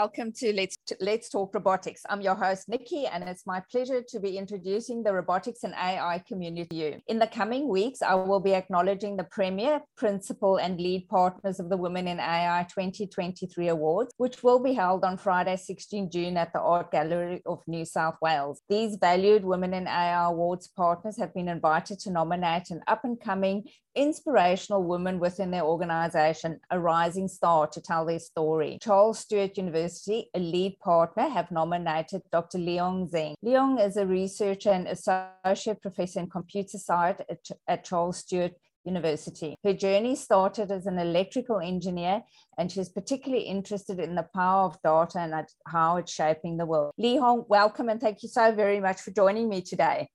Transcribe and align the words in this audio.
welcome 0.00 0.32
to 0.32 0.50
Let's 0.54 0.78
Let's 0.98 1.28
Talk 1.28 1.54
Robotics. 1.54 2.00
I'm 2.08 2.22
your 2.22 2.34
host 2.34 2.70
Nikki, 2.70 3.04
and 3.04 3.22
it's 3.22 3.46
my 3.46 3.62
pleasure 3.70 4.02
to 4.08 4.18
be 4.18 4.38
introducing 4.38 5.02
the 5.02 5.12
robotics 5.12 5.62
and 5.62 5.74
AI 5.74 6.22
community 6.26 6.68
to 6.70 6.74
you. 6.74 7.00
In 7.08 7.18
the 7.18 7.26
coming 7.26 7.68
weeks, 7.68 8.00
I 8.00 8.14
will 8.14 8.40
be 8.40 8.54
acknowledging 8.54 9.18
the 9.18 9.24
premier, 9.24 9.82
principal, 9.98 10.56
and 10.56 10.80
lead 10.80 11.06
partners 11.10 11.60
of 11.60 11.68
the 11.68 11.76
Women 11.76 12.08
in 12.08 12.18
AI 12.18 12.66
2023 12.70 13.68
Awards, 13.68 14.14
which 14.16 14.42
will 14.42 14.58
be 14.58 14.72
held 14.72 15.04
on 15.04 15.18
Friday, 15.18 15.56
16 15.56 16.10
June 16.10 16.38
at 16.38 16.54
the 16.54 16.60
Art 16.60 16.90
Gallery 16.90 17.42
of 17.44 17.58
New 17.66 17.84
South 17.84 18.16
Wales. 18.22 18.62
These 18.70 18.96
valued 18.98 19.44
Women 19.44 19.74
in 19.74 19.86
AI 19.86 20.24
Awards 20.30 20.68
partners 20.68 21.18
have 21.18 21.34
been 21.34 21.48
invited 21.50 21.98
to 22.00 22.10
nominate 22.10 22.70
an 22.70 22.80
up 22.88 23.04
and 23.04 23.20
coming 23.20 23.64
inspirational 23.94 24.82
woman 24.82 25.18
within 25.18 25.50
their 25.50 25.64
organization, 25.64 26.60
a 26.70 26.78
rising 26.78 27.28
star 27.28 27.66
to 27.68 27.80
tell 27.80 28.04
their 28.04 28.18
story. 28.18 28.78
Charles 28.80 29.18
Sturt 29.18 29.56
University, 29.56 30.30
a 30.34 30.38
lead 30.38 30.78
partner, 30.80 31.28
have 31.28 31.50
nominated 31.50 32.22
Dr. 32.30 32.58
Lihong 32.58 33.10
Zheng. 33.10 33.34
Lihong 33.44 33.84
is 33.84 33.96
a 33.96 34.06
researcher 34.06 34.70
and 34.70 34.86
associate 34.86 35.80
professor 35.82 36.20
in 36.20 36.28
computer 36.28 36.78
science 36.78 37.20
at, 37.28 37.48
at 37.66 37.84
Charles 37.84 38.18
Sturt 38.18 38.52
University. 38.84 39.54
Her 39.62 39.74
journey 39.74 40.16
started 40.16 40.70
as 40.70 40.86
an 40.86 40.98
electrical 40.98 41.60
engineer, 41.60 42.22
and 42.56 42.70
she's 42.70 42.88
particularly 42.88 43.44
interested 43.44 43.98
in 43.98 44.14
the 44.14 44.26
power 44.34 44.64
of 44.64 44.80
data 44.82 45.18
and 45.18 45.46
how 45.66 45.96
it's 45.96 46.12
shaping 46.12 46.56
the 46.56 46.66
world. 46.66 46.92
Lihong, 46.98 47.46
welcome 47.48 47.88
and 47.88 48.00
thank 48.00 48.22
you 48.22 48.28
so 48.28 48.52
very 48.52 48.80
much 48.80 49.00
for 49.00 49.10
joining 49.10 49.48
me 49.48 49.60
today. 49.60 50.08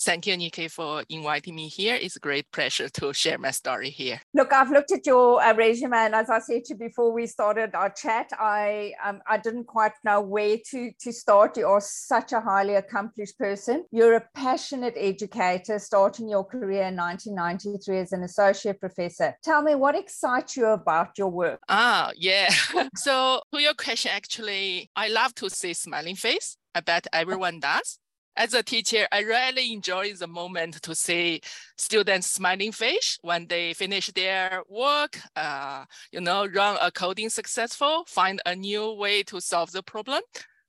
Thank 0.00 0.26
you, 0.28 0.36
Nikki, 0.36 0.68
for 0.68 1.02
inviting 1.08 1.56
me 1.56 1.66
here. 1.66 1.96
It's 1.96 2.14
a 2.14 2.20
great 2.20 2.50
pleasure 2.52 2.88
to 2.88 3.12
share 3.12 3.36
my 3.36 3.50
story 3.50 3.90
here. 3.90 4.20
Look, 4.32 4.52
I've 4.52 4.70
looked 4.70 4.92
at 4.92 5.04
your 5.04 5.42
uh, 5.42 5.54
resume, 5.54 5.96
and 5.96 6.14
as 6.14 6.30
I 6.30 6.38
said 6.38 6.64
to 6.66 6.74
you 6.74 6.78
before 6.78 7.12
we 7.12 7.26
started 7.26 7.74
our 7.74 7.90
chat, 7.90 8.30
I 8.38 8.92
um, 9.04 9.20
I 9.26 9.38
didn't 9.38 9.64
quite 9.64 9.92
know 10.04 10.20
where 10.20 10.56
to 10.70 10.92
to 11.00 11.12
start. 11.12 11.56
You 11.56 11.66
are 11.66 11.80
such 11.80 12.32
a 12.32 12.40
highly 12.40 12.76
accomplished 12.76 13.38
person. 13.38 13.84
You're 13.90 14.14
a 14.14 14.24
passionate 14.34 14.94
educator, 14.96 15.80
starting 15.80 16.28
your 16.28 16.44
career 16.44 16.84
in 16.84 16.96
1993 16.96 17.98
as 17.98 18.12
an 18.12 18.22
associate 18.22 18.78
professor. 18.78 19.34
Tell 19.42 19.62
me 19.62 19.74
what 19.74 19.96
excites 19.96 20.56
you 20.56 20.66
about 20.66 21.18
your 21.18 21.28
work. 21.28 21.60
Ah, 21.68 22.12
yeah. 22.16 22.50
so 22.96 23.40
to 23.52 23.60
your 23.60 23.74
question, 23.74 24.12
actually, 24.14 24.90
I 24.94 25.08
love 25.08 25.34
to 25.36 25.50
see 25.50 25.72
smiling 25.72 26.14
face. 26.14 26.56
I 26.72 26.80
bet 26.80 27.08
everyone 27.12 27.58
does 27.58 27.98
as 28.36 28.54
a 28.54 28.62
teacher, 28.62 29.06
I 29.10 29.20
really 29.20 29.72
enjoy 29.72 30.14
the 30.14 30.28
moment 30.28 30.80
to 30.82 30.94
see 30.94 31.40
students 31.76 32.28
smiling 32.28 32.72
face 32.72 33.18
when 33.22 33.46
they 33.48 33.74
finish 33.74 34.08
their 34.12 34.62
work, 34.68 35.18
uh, 35.34 35.84
you 36.12 36.20
know, 36.20 36.46
run 36.46 36.78
a 36.80 36.90
coding 36.90 37.30
successful, 37.30 38.04
find 38.06 38.40
a 38.46 38.54
new 38.54 38.92
way 38.92 39.22
to 39.24 39.40
solve 39.40 39.72
the 39.72 39.82
problem. 39.82 40.22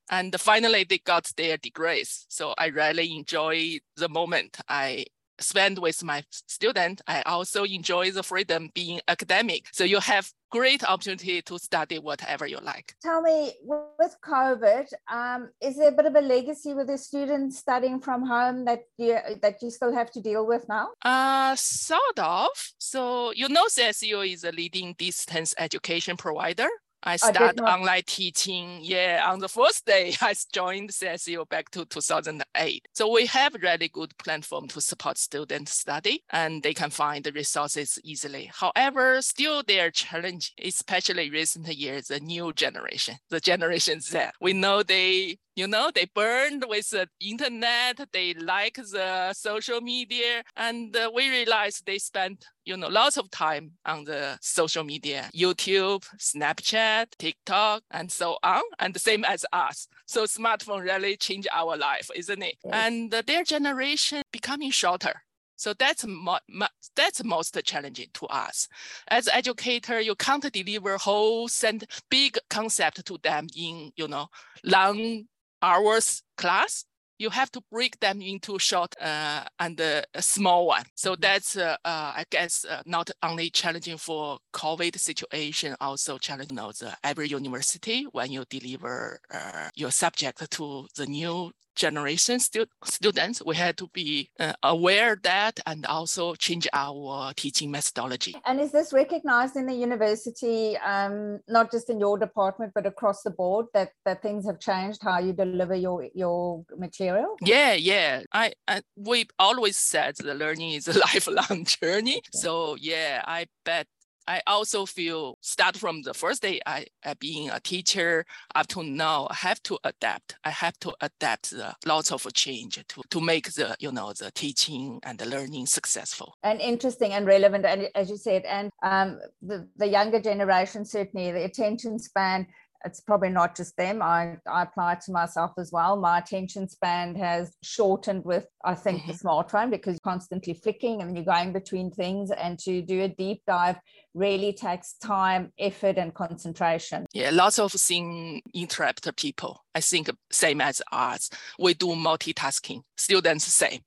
And 0.09 0.35
finally, 0.39 0.83
they 0.83 0.97
got 0.97 1.31
their 1.37 1.57
degrees. 1.57 2.25
So 2.29 2.55
I 2.57 2.67
really 2.67 3.15
enjoy 3.15 3.77
the 3.95 4.09
moment 4.09 4.57
I 4.67 5.05
spend 5.39 5.79
with 5.79 6.03
my 6.03 6.23
student, 6.31 7.01
I 7.07 7.21
also 7.23 7.63
enjoy 7.63 8.11
the 8.11 8.23
freedom 8.23 8.69
being 8.73 9.01
academic. 9.07 9.67
So 9.71 9.83
you 9.83 9.99
have 9.99 10.31
great 10.51 10.83
opportunity 10.83 11.41
to 11.43 11.59
study 11.59 11.99
whatever 11.99 12.45
you 12.47 12.57
like. 12.63 12.95
Tell 13.01 13.21
me, 13.21 13.53
with 13.63 14.15
COVID, 14.25 14.87
um, 15.11 15.49
is 15.61 15.77
there 15.77 15.89
a 15.89 15.91
bit 15.91 16.05
of 16.05 16.15
a 16.15 16.21
legacy 16.21 16.73
with 16.73 16.87
the 16.87 16.97
students 16.97 17.59
studying 17.59 17.99
from 17.99 18.25
home 18.25 18.65
that 18.65 18.81
you 18.97 19.17
that 19.41 19.61
you 19.61 19.69
still 19.69 19.93
have 19.93 20.11
to 20.11 20.21
deal 20.21 20.45
with 20.45 20.67
now? 20.67 20.89
Uh, 21.03 21.55
sort 21.55 22.19
of. 22.19 22.49
So 22.77 23.31
you 23.31 23.49
know, 23.49 23.65
CSU 23.65 24.31
is 24.31 24.43
a 24.43 24.51
leading 24.51 24.95
distance 24.97 25.53
education 25.57 26.17
provider. 26.17 26.69
I 27.03 27.15
started 27.15 27.61
online 27.61 28.03
teaching. 28.05 28.79
Yeah, 28.81 29.23
on 29.25 29.39
the 29.39 29.47
first 29.47 29.85
day, 29.85 30.13
I 30.21 30.35
joined 30.53 30.89
CSU 30.89 31.47
back 31.49 31.69
to 31.71 31.85
2008. 31.85 32.87
So 32.93 33.11
we 33.11 33.25
have 33.27 33.55
really 33.55 33.87
good 33.89 34.17
platform 34.17 34.67
to 34.69 34.81
support 34.81 35.17
student 35.17 35.69
study, 35.69 36.23
and 36.31 36.61
they 36.61 36.73
can 36.73 36.89
find 36.89 37.23
the 37.23 37.31
resources 37.31 37.99
easily. 38.03 38.51
However, 38.53 39.21
still 39.21 39.63
their 39.63 39.91
challenge, 39.91 40.53
especially 40.63 41.29
recent 41.29 41.67
years, 41.67 42.07
the 42.07 42.19
new 42.19 42.53
generation, 42.53 43.15
the 43.29 43.39
Generation 43.39 44.01
Z. 44.01 44.19
We 44.41 44.53
know 44.53 44.83
they 44.83 45.37
you 45.59 45.67
know 45.67 45.91
they 45.93 46.07
burned 46.15 46.63
with 46.67 46.89
the 46.91 47.05
internet 47.19 47.95
they 48.13 48.33
like 48.35 48.75
the 48.75 49.33
social 49.33 49.81
media 49.81 50.41
and 50.55 50.95
uh, 50.95 51.11
we 51.13 51.29
realized 51.29 51.85
they 51.85 51.99
spent 51.99 52.45
you 52.63 52.77
know 52.77 52.87
lots 52.87 53.17
of 53.17 53.29
time 53.29 53.65
on 53.85 54.05
the 54.05 54.37
social 54.41 54.85
media 54.85 55.29
youtube 55.33 56.03
snapchat 56.17 57.07
tiktok 57.17 57.83
and 57.91 58.09
so 58.09 58.37
on 58.43 58.61
and 58.79 58.93
the 58.93 58.99
same 58.99 59.23
as 59.25 59.45
us. 59.51 59.87
So 60.05 60.23
smartphone 60.23 60.83
really 60.83 61.17
changed 61.17 61.49
our 61.53 61.75
life 61.77 62.09
isn't 62.15 62.41
it? 62.41 62.55
And 62.71 63.13
uh, 63.13 63.21
their 63.25 63.43
generation 63.43 64.21
becoming 64.31 64.71
shorter. 64.71 65.23
So 65.55 65.73
that's 65.73 66.05
mo- 66.07 66.45
mo- 66.49 66.75
that's 66.95 67.21
most 67.23 67.59
challenging 67.65 68.07
to 68.13 68.25
us. 68.27 68.69
As 69.09 69.27
educator, 69.27 69.99
you 69.99 70.15
can't 70.15 70.49
deliver 70.53 70.97
whole 70.97 71.49
send 71.49 71.85
big 72.09 72.37
concept 72.49 73.05
to 73.05 73.17
them 73.21 73.47
in 73.55 73.91
you 73.97 74.07
know 74.07 74.27
long 74.63 75.25
hours 75.61 76.23
class, 76.37 76.85
you 77.19 77.29
have 77.29 77.51
to 77.51 77.61
break 77.69 77.99
them 77.99 78.21
into 78.21 78.57
short 78.57 78.95
uh, 79.01 79.43
and 79.59 79.79
uh, 79.79 80.01
a 80.13 80.21
small 80.21 80.65
one. 80.67 80.83
So 80.95 81.11
mm-hmm. 81.11 81.21
that's, 81.21 81.57
uh, 81.57 81.75
uh, 81.83 82.13
I 82.15 82.23
guess, 82.29 82.65
uh, 82.65 82.81
not 82.85 83.11
only 83.21 83.49
challenging 83.49 83.97
for 83.97 84.39
COVID 84.53 84.97
situation, 84.97 85.75
also 85.81 86.17
challenging 86.17 86.57
you 86.57 86.63
know, 86.63 86.71
the 86.71 86.95
every 87.03 87.27
university 87.27 88.07
when 88.11 88.31
you 88.31 88.45
deliver 88.49 89.19
uh, 89.33 89.69
your 89.75 89.91
subject 89.91 90.49
to 90.51 90.87
the 90.95 91.05
new 91.05 91.51
generation 91.79 92.39
stu- 92.39 92.67
students, 92.83 93.41
we 93.45 93.55
had 93.55 93.77
to 93.77 93.87
be 93.93 94.29
uh, 94.39 94.53
aware 94.63 95.17
that 95.23 95.59
and 95.65 95.85
also 95.85 96.35
change 96.35 96.67
our 96.73 97.33
teaching 97.33 97.71
methodology. 97.71 98.35
And 98.45 98.59
is 98.59 98.71
this 98.71 98.93
recognized 98.93 99.55
in 99.55 99.65
the 99.65 99.73
university, 99.73 100.77
um, 100.77 101.39
not 101.47 101.71
just 101.71 101.89
in 101.89 101.99
your 101.99 102.19
department, 102.19 102.73
but 102.75 102.85
across 102.85 103.23
the 103.23 103.31
board 103.31 103.67
that, 103.73 103.89
that 104.05 104.21
things 104.21 104.45
have 104.45 104.59
changed 104.59 104.99
how 105.01 105.19
you 105.19 105.33
deliver 105.33 105.75
your, 105.75 106.07
your 106.13 106.63
material? 106.77 107.35
Yeah, 107.41 107.73
yeah. 107.73 108.23
I, 108.33 108.53
I 108.67 108.81
we 108.95 109.27
always 109.39 109.77
said 109.77 110.15
the 110.17 110.35
learning 110.35 110.71
is 110.71 110.87
a 110.87 110.99
lifelong 111.07 111.65
journey. 111.65 112.21
So 112.33 112.75
yeah, 112.79 113.23
I 113.25 113.47
bet 113.63 113.87
I 114.29 114.41
also 114.45 114.85
feel 114.85 115.39
start 115.41 115.75
from 115.75 116.03
the 116.03 116.13
first 116.13 116.43
day 116.43 116.61
I, 116.67 116.85
I 117.03 117.15
being 117.15 117.49
a 117.49 117.59
teacher 117.59 118.25
up 118.53 118.67
to 118.67 118.83
now, 118.83 119.27
I 119.31 119.33
have 119.33 119.61
to 119.63 119.79
adapt. 119.83 120.35
I 120.43 120.51
have 120.51 120.79
to 120.81 120.93
adapt 121.01 121.49
the 121.49 121.73
lots 121.87 122.11
of 122.11 122.31
change 122.33 122.75
to, 122.75 123.01
to 123.09 123.21
make 123.21 123.51
the, 123.53 123.75
you 123.79 123.91
know, 123.91 124.13
the 124.13 124.29
teaching 124.29 124.99
and 125.01 125.17
the 125.17 125.25
learning 125.25 125.65
successful. 125.65 126.35
And 126.43 126.61
interesting 126.61 127.13
and 127.13 127.25
relevant. 127.25 127.65
And 127.65 127.89
as 127.95 128.11
you 128.11 128.17
said, 128.17 128.43
and 128.43 128.69
um, 128.83 129.19
the, 129.41 129.67
the 129.77 129.87
younger 129.87 130.21
generation, 130.21 130.85
certainly 130.85 131.31
the 131.31 131.45
attention 131.45 131.97
span 131.97 132.45
it's 132.85 133.01
probably 133.01 133.29
not 133.29 133.55
just 133.55 133.75
them. 133.75 134.01
I, 134.01 134.37
I 134.49 134.63
apply 134.63 134.93
it 134.93 135.01
to 135.01 135.11
myself 135.11 135.51
as 135.57 135.71
well. 135.71 135.97
My 135.97 136.19
attention 136.19 136.69
span 136.69 137.15
has 137.15 137.55
shortened 137.61 138.23
with, 138.23 138.47
I 138.63 138.75
think, 138.75 139.01
mm-hmm. 139.01 139.11
the 139.11 139.17
smartphone 139.17 139.69
because 139.69 139.93
you're 139.93 140.11
constantly 140.11 140.53
flicking 140.53 141.01
and 141.01 141.15
you're 141.15 141.25
going 141.25 141.51
between 141.51 141.91
things. 141.91 142.31
And 142.31 142.57
to 142.59 142.81
do 142.81 143.01
a 143.03 143.07
deep 143.09 143.41
dive 143.45 143.77
really 144.13 144.53
takes 144.53 144.93
time, 144.93 145.51
effort, 145.59 145.97
and 145.97 146.13
concentration. 146.13 147.05
Yeah, 147.13 147.31
lots 147.31 147.59
of 147.59 147.71
things 147.73 148.41
interrupt 148.53 149.15
people. 149.17 149.65
I 149.75 149.81
think 149.81 150.09
same 150.31 150.61
as 150.61 150.81
us. 150.91 151.29
We 151.57 151.73
do 151.73 151.87
multitasking. 151.87 152.81
Students 152.97 153.45
same. 153.45 153.81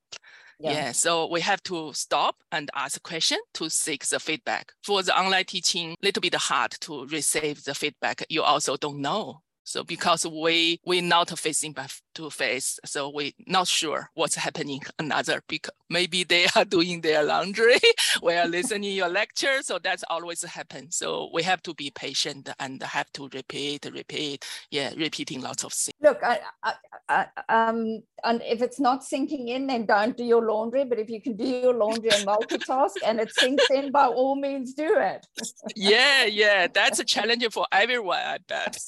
Yeah. 0.62 0.72
yeah. 0.72 0.92
So 0.92 1.26
we 1.26 1.40
have 1.40 1.62
to 1.64 1.92
stop 1.92 2.36
and 2.52 2.70
ask 2.74 2.96
a 2.96 3.00
question 3.00 3.38
to 3.54 3.68
seek 3.68 4.06
the 4.06 4.20
feedback. 4.20 4.72
For 4.84 5.02
the 5.02 5.18
online 5.18 5.44
teaching, 5.44 5.96
little 6.02 6.20
bit 6.20 6.34
hard 6.34 6.72
to 6.82 7.06
receive 7.06 7.64
the 7.64 7.74
feedback. 7.74 8.24
You 8.28 8.42
also 8.42 8.76
don't 8.76 9.00
know. 9.00 9.42
So 9.64 9.84
because 9.84 10.26
we 10.26 10.80
we 10.84 11.00
not 11.00 11.30
facing 11.38 11.74
to 12.14 12.30
face, 12.30 12.78
so 12.84 13.08
we 13.08 13.34
not 13.46 13.68
sure 13.68 14.10
what's 14.14 14.34
happening 14.34 14.80
another 14.98 15.42
because 15.48 15.74
maybe 15.88 16.24
they 16.24 16.46
are 16.56 16.64
doing 16.76 17.00
their 17.00 17.22
laundry, 17.22 17.78
we 18.22 18.34
are 18.34 18.46
listening 18.46 18.94
your 18.94 19.08
lecture, 19.08 19.62
so 19.62 19.78
that's 19.78 20.04
always 20.10 20.42
happen. 20.42 20.90
So 20.90 21.30
we 21.32 21.42
have 21.42 21.62
to 21.62 21.74
be 21.74 21.90
patient 21.90 22.50
and 22.58 22.82
have 22.82 23.12
to 23.12 23.28
repeat, 23.32 23.86
repeat, 23.92 24.44
yeah, 24.70 24.90
repeating 24.96 25.40
lots 25.40 25.64
of 25.64 25.72
things. 25.72 25.94
Look, 26.00 26.20
I, 26.22 26.40
I, 26.62 26.74
I, 27.08 27.26
um, 27.48 28.02
and 28.24 28.42
if 28.42 28.62
it's 28.62 28.80
not 28.80 29.04
sinking 29.04 29.48
in, 29.48 29.66
then 29.66 29.86
don't 29.86 30.16
do 30.16 30.24
your 30.24 30.42
laundry. 30.44 30.84
But 30.84 30.98
if 30.98 31.10
you 31.10 31.20
can 31.20 31.36
do 31.36 31.44
your 31.44 31.74
laundry 31.74 32.10
and 32.10 32.26
multitask 32.26 32.94
and 33.04 33.20
it 33.20 33.32
sinks 33.34 33.68
in, 33.70 33.90
by 33.90 34.06
all 34.06 34.36
means, 34.36 34.74
do 34.74 34.96
it. 34.98 35.26
yeah, 35.74 36.24
yeah, 36.24 36.66
that's 36.72 36.98
a 36.98 37.04
challenge 37.04 37.46
for 37.50 37.66
everyone, 37.72 38.18
I 38.18 38.38
bet. 38.46 38.78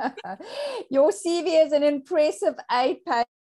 your 0.90 1.10
CV 1.10 1.64
is 1.64 1.72
an 1.72 1.82
impressive 1.82 2.54
eight 2.70 3.00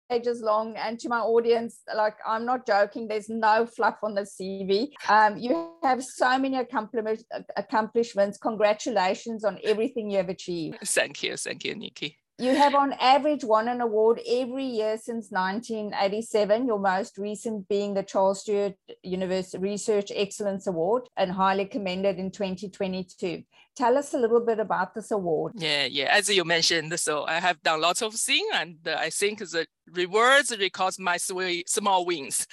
pages 0.09 0.41
long. 0.41 0.75
And 0.75 0.99
to 0.99 1.09
my 1.09 1.19
audience, 1.19 1.79
like 1.95 2.17
I'm 2.25 2.45
not 2.45 2.65
joking, 2.65 3.07
there's 3.07 3.29
no 3.29 3.65
fluff 3.65 3.97
on 4.03 4.15
the 4.15 4.21
CV. 4.21 4.89
Um, 5.09 5.37
you 5.37 5.71
have 5.83 6.03
so 6.03 6.37
many 6.37 6.57
accomplishments. 6.57 8.37
Congratulations 8.37 9.43
on 9.43 9.59
everything 9.63 10.09
you 10.09 10.17
have 10.17 10.29
achieved. 10.29 10.77
Thank 10.83 11.23
you. 11.23 11.37
Thank 11.37 11.65
you, 11.65 11.75
Nikki. 11.75 12.19
You 12.37 12.53
have 12.53 12.75
on 12.75 12.91
average 12.99 13.45
won 13.45 13.69
an 13.69 13.79
award 13.79 14.19
every 14.27 14.65
year 14.65 14.97
since 14.97 15.31
1987, 15.31 16.67
your 16.67 16.79
most 16.79 17.17
recent 17.17 17.65
being 17.69 17.93
the 17.93 18.03
Charles 18.03 18.41
Sturt 18.41 18.73
University 19.03 19.57
Research 19.57 20.11
Excellence 20.13 20.67
Award 20.67 21.03
and 21.15 21.31
highly 21.31 21.63
commended 21.63 22.17
in 22.17 22.31
2022. 22.31 23.43
Tell 23.77 23.97
us 23.97 24.13
a 24.13 24.17
little 24.17 24.45
bit 24.45 24.59
about 24.59 24.93
this 24.93 25.11
award. 25.11 25.53
Yeah, 25.55 25.85
yeah. 25.85 26.09
As 26.11 26.27
you 26.27 26.43
mentioned, 26.43 26.99
so 26.99 27.23
I 27.23 27.39
have 27.39 27.63
done 27.63 27.79
lots 27.79 28.01
of 28.01 28.13
things, 28.13 28.47
and 28.53 28.75
uh, 28.85 28.97
I 28.99 29.11
think 29.11 29.39
the 29.39 29.65
rewards 29.89 30.53
record 30.59 30.95
my 30.99 31.15
small 31.17 32.05
wins. 32.05 32.47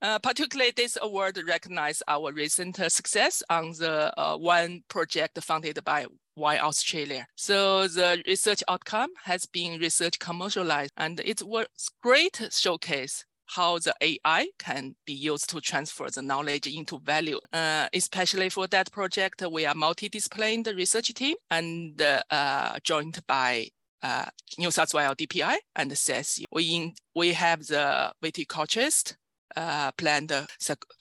Uh, 0.00 0.18
particularly, 0.20 0.72
this 0.74 0.96
award 1.02 1.38
recognizes 1.46 2.02
our 2.08 2.32
recent 2.32 2.76
success 2.90 3.42
on 3.50 3.72
the 3.78 4.12
uh, 4.18 4.36
one 4.36 4.84
project 4.88 5.42
funded 5.42 5.84
by 5.84 6.06
Wine 6.38 6.60
Australia. 6.60 7.26
So 7.36 7.88
the 7.88 8.22
research 8.26 8.62
outcome 8.68 9.10
has 9.24 9.46
been 9.46 9.80
research 9.80 10.18
commercialized, 10.18 10.92
and 10.96 11.20
it 11.20 11.42
was 11.42 11.66
great 12.02 12.40
showcase 12.50 13.24
how 13.48 13.78
the 13.78 13.94
AI 14.00 14.48
can 14.58 14.94
be 15.06 15.12
used 15.12 15.48
to 15.50 15.60
transfer 15.60 16.08
the 16.10 16.22
knowledge 16.22 16.66
into 16.66 16.98
value. 16.98 17.40
Uh, 17.52 17.88
especially 17.94 18.50
for 18.50 18.66
that 18.68 18.92
project, 18.92 19.42
we 19.50 19.64
are 19.66 19.74
multidisciplinary 19.74 20.76
research 20.76 21.12
team 21.14 21.36
and 21.50 22.00
uh, 22.30 22.78
joined 22.84 23.18
by 23.26 23.68
uh, 24.02 24.26
New 24.58 24.70
South 24.70 24.94
Wales 24.94 25.16
DPI 25.16 25.56
and 25.76 25.90
CSU. 25.90 26.44
We, 26.52 26.74
in, 26.74 26.94
we 27.14 27.32
have 27.32 27.66
the 27.66 28.12
viticulturist, 28.22 29.16
uh, 29.58 29.90
plant 29.92 30.32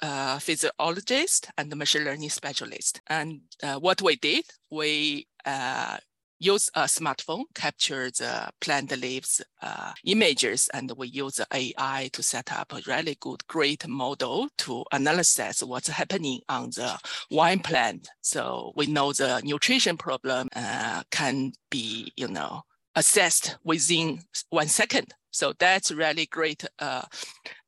uh, 0.01 0.39
physiologist 0.39 1.49
and 1.57 1.75
machine 1.75 2.03
learning 2.03 2.29
specialist. 2.29 3.01
And 3.07 3.41
uh, 3.61 3.75
what 3.75 4.01
we 4.01 4.15
did, 4.15 4.45
we 4.71 5.27
uh, 5.45 5.97
use 6.39 6.69
a 6.75 6.81
smartphone, 6.81 7.43
capture 7.55 8.09
the 8.09 8.49
plant 8.61 8.95
leaves 8.97 9.41
uh, 9.61 9.93
images, 10.05 10.69
and 10.73 10.91
we 10.97 11.07
use 11.07 11.39
AI 11.53 12.09
to 12.13 12.23
set 12.23 12.51
up 12.51 12.73
a 12.73 12.81
really 12.87 13.17
good, 13.19 13.45
great 13.47 13.87
model 13.87 14.47
to 14.59 14.83
analyze 14.91 15.63
what's 15.63 15.87
happening 15.89 16.41
on 16.49 16.69
the 16.71 16.97
wine 17.31 17.59
plant. 17.59 18.09
So 18.21 18.71
we 18.75 18.87
know 18.87 19.13
the 19.13 19.41
nutrition 19.43 19.97
problem 19.97 20.49
uh, 20.55 21.03
can 21.11 21.53
be, 21.69 22.11
you 22.15 22.27
know, 22.27 22.63
assessed 22.97 23.57
within 23.63 24.19
one 24.49 24.67
second. 24.67 25.13
So 25.29 25.53
that's 25.59 25.91
really 25.91 26.25
great 26.25 26.65
uh, 26.79 27.03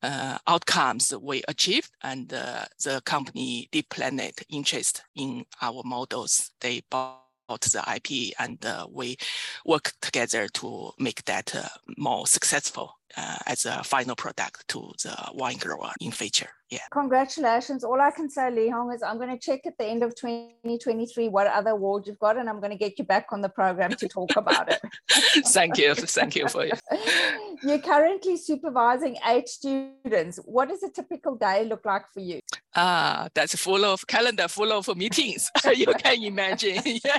uh, 0.02 0.40
outcomes 0.48 1.14
we 1.22 1.44
achieved, 1.48 1.92
and 2.02 2.34
uh, 2.34 2.66
the 2.84 3.00
company 3.06 3.70
Deep 3.72 3.90
Planet 3.90 4.42
interest 4.50 5.04
in 5.16 5.46
our 5.62 5.84
models. 5.86 6.52
They 6.62 6.82
bought 6.90 7.22
the 7.62 7.84
IP 7.96 8.34
and 8.40 8.64
uh, 8.66 8.88
we 8.92 9.18
work 9.66 9.94
together 10.02 10.48
to 10.48 10.92
make 10.98 11.26
that 11.26 11.56
uh, 11.56 11.68
more 11.98 12.26
successful 12.26 12.99
uh, 13.18 13.38
as 13.48 13.66
a 13.66 13.84
final 13.84 14.16
product 14.16 14.68
to 14.70 14.92
the 15.04 15.16
wine 15.34 15.58
grower 15.58 15.92
in 16.00 16.12
future. 16.12 16.50
Yeah. 16.70 16.80
Congratulations. 16.92 17.84
All 17.84 18.00
I 18.00 18.12
can 18.12 18.30
say, 18.30 18.44
Lihong, 18.44 18.94
is 18.94 19.02
I'm 19.02 19.18
going 19.18 19.32
to 19.32 19.40
check 19.40 19.66
at 19.66 19.78
the 19.80 19.86
end 19.86 20.04
of 20.04 20.16
2023 20.16 21.28
what 21.28 21.48
other 21.48 21.72
awards 21.72 22.08
you've 22.08 22.20
got, 22.20 22.38
and 22.38 22.48
I'm 22.48 22.60
going 22.60 22.72
to 22.72 22.78
get 22.78 23.00
you 23.00 23.06
back 23.06 23.28
on 23.32 23.42
the 23.42 23.50
program 23.50 23.92
to 23.94 24.08
talk 24.08 24.36
about 24.36 24.72
it. 24.72 24.80
Thank 25.48 25.80
you. 25.80 25.96
Thank 25.96 26.36
you 26.36 26.48
for 26.48 26.66
it. 26.66 26.80
You're 27.64 27.80
currently 27.80 28.38
supervising 28.38 29.18
eight 29.28 29.50
students. 29.50 30.40
What 30.46 30.70
does 30.70 30.84
a 30.84 30.92
typical 30.92 31.36
day 31.36 31.66
look 31.66 31.86
like 31.86 32.04
for 32.14 32.20
you? 32.20 32.40
Ah, 32.76 33.24
uh, 33.24 33.30
that's 33.34 33.56
full 33.56 33.84
of 33.84 34.06
calendar, 34.06 34.48
full 34.48 34.72
of 34.72 34.96
meetings. 34.96 35.50
you 35.76 35.88
can 35.88 36.24
imagine. 36.24 36.82
yeah, 36.86 37.18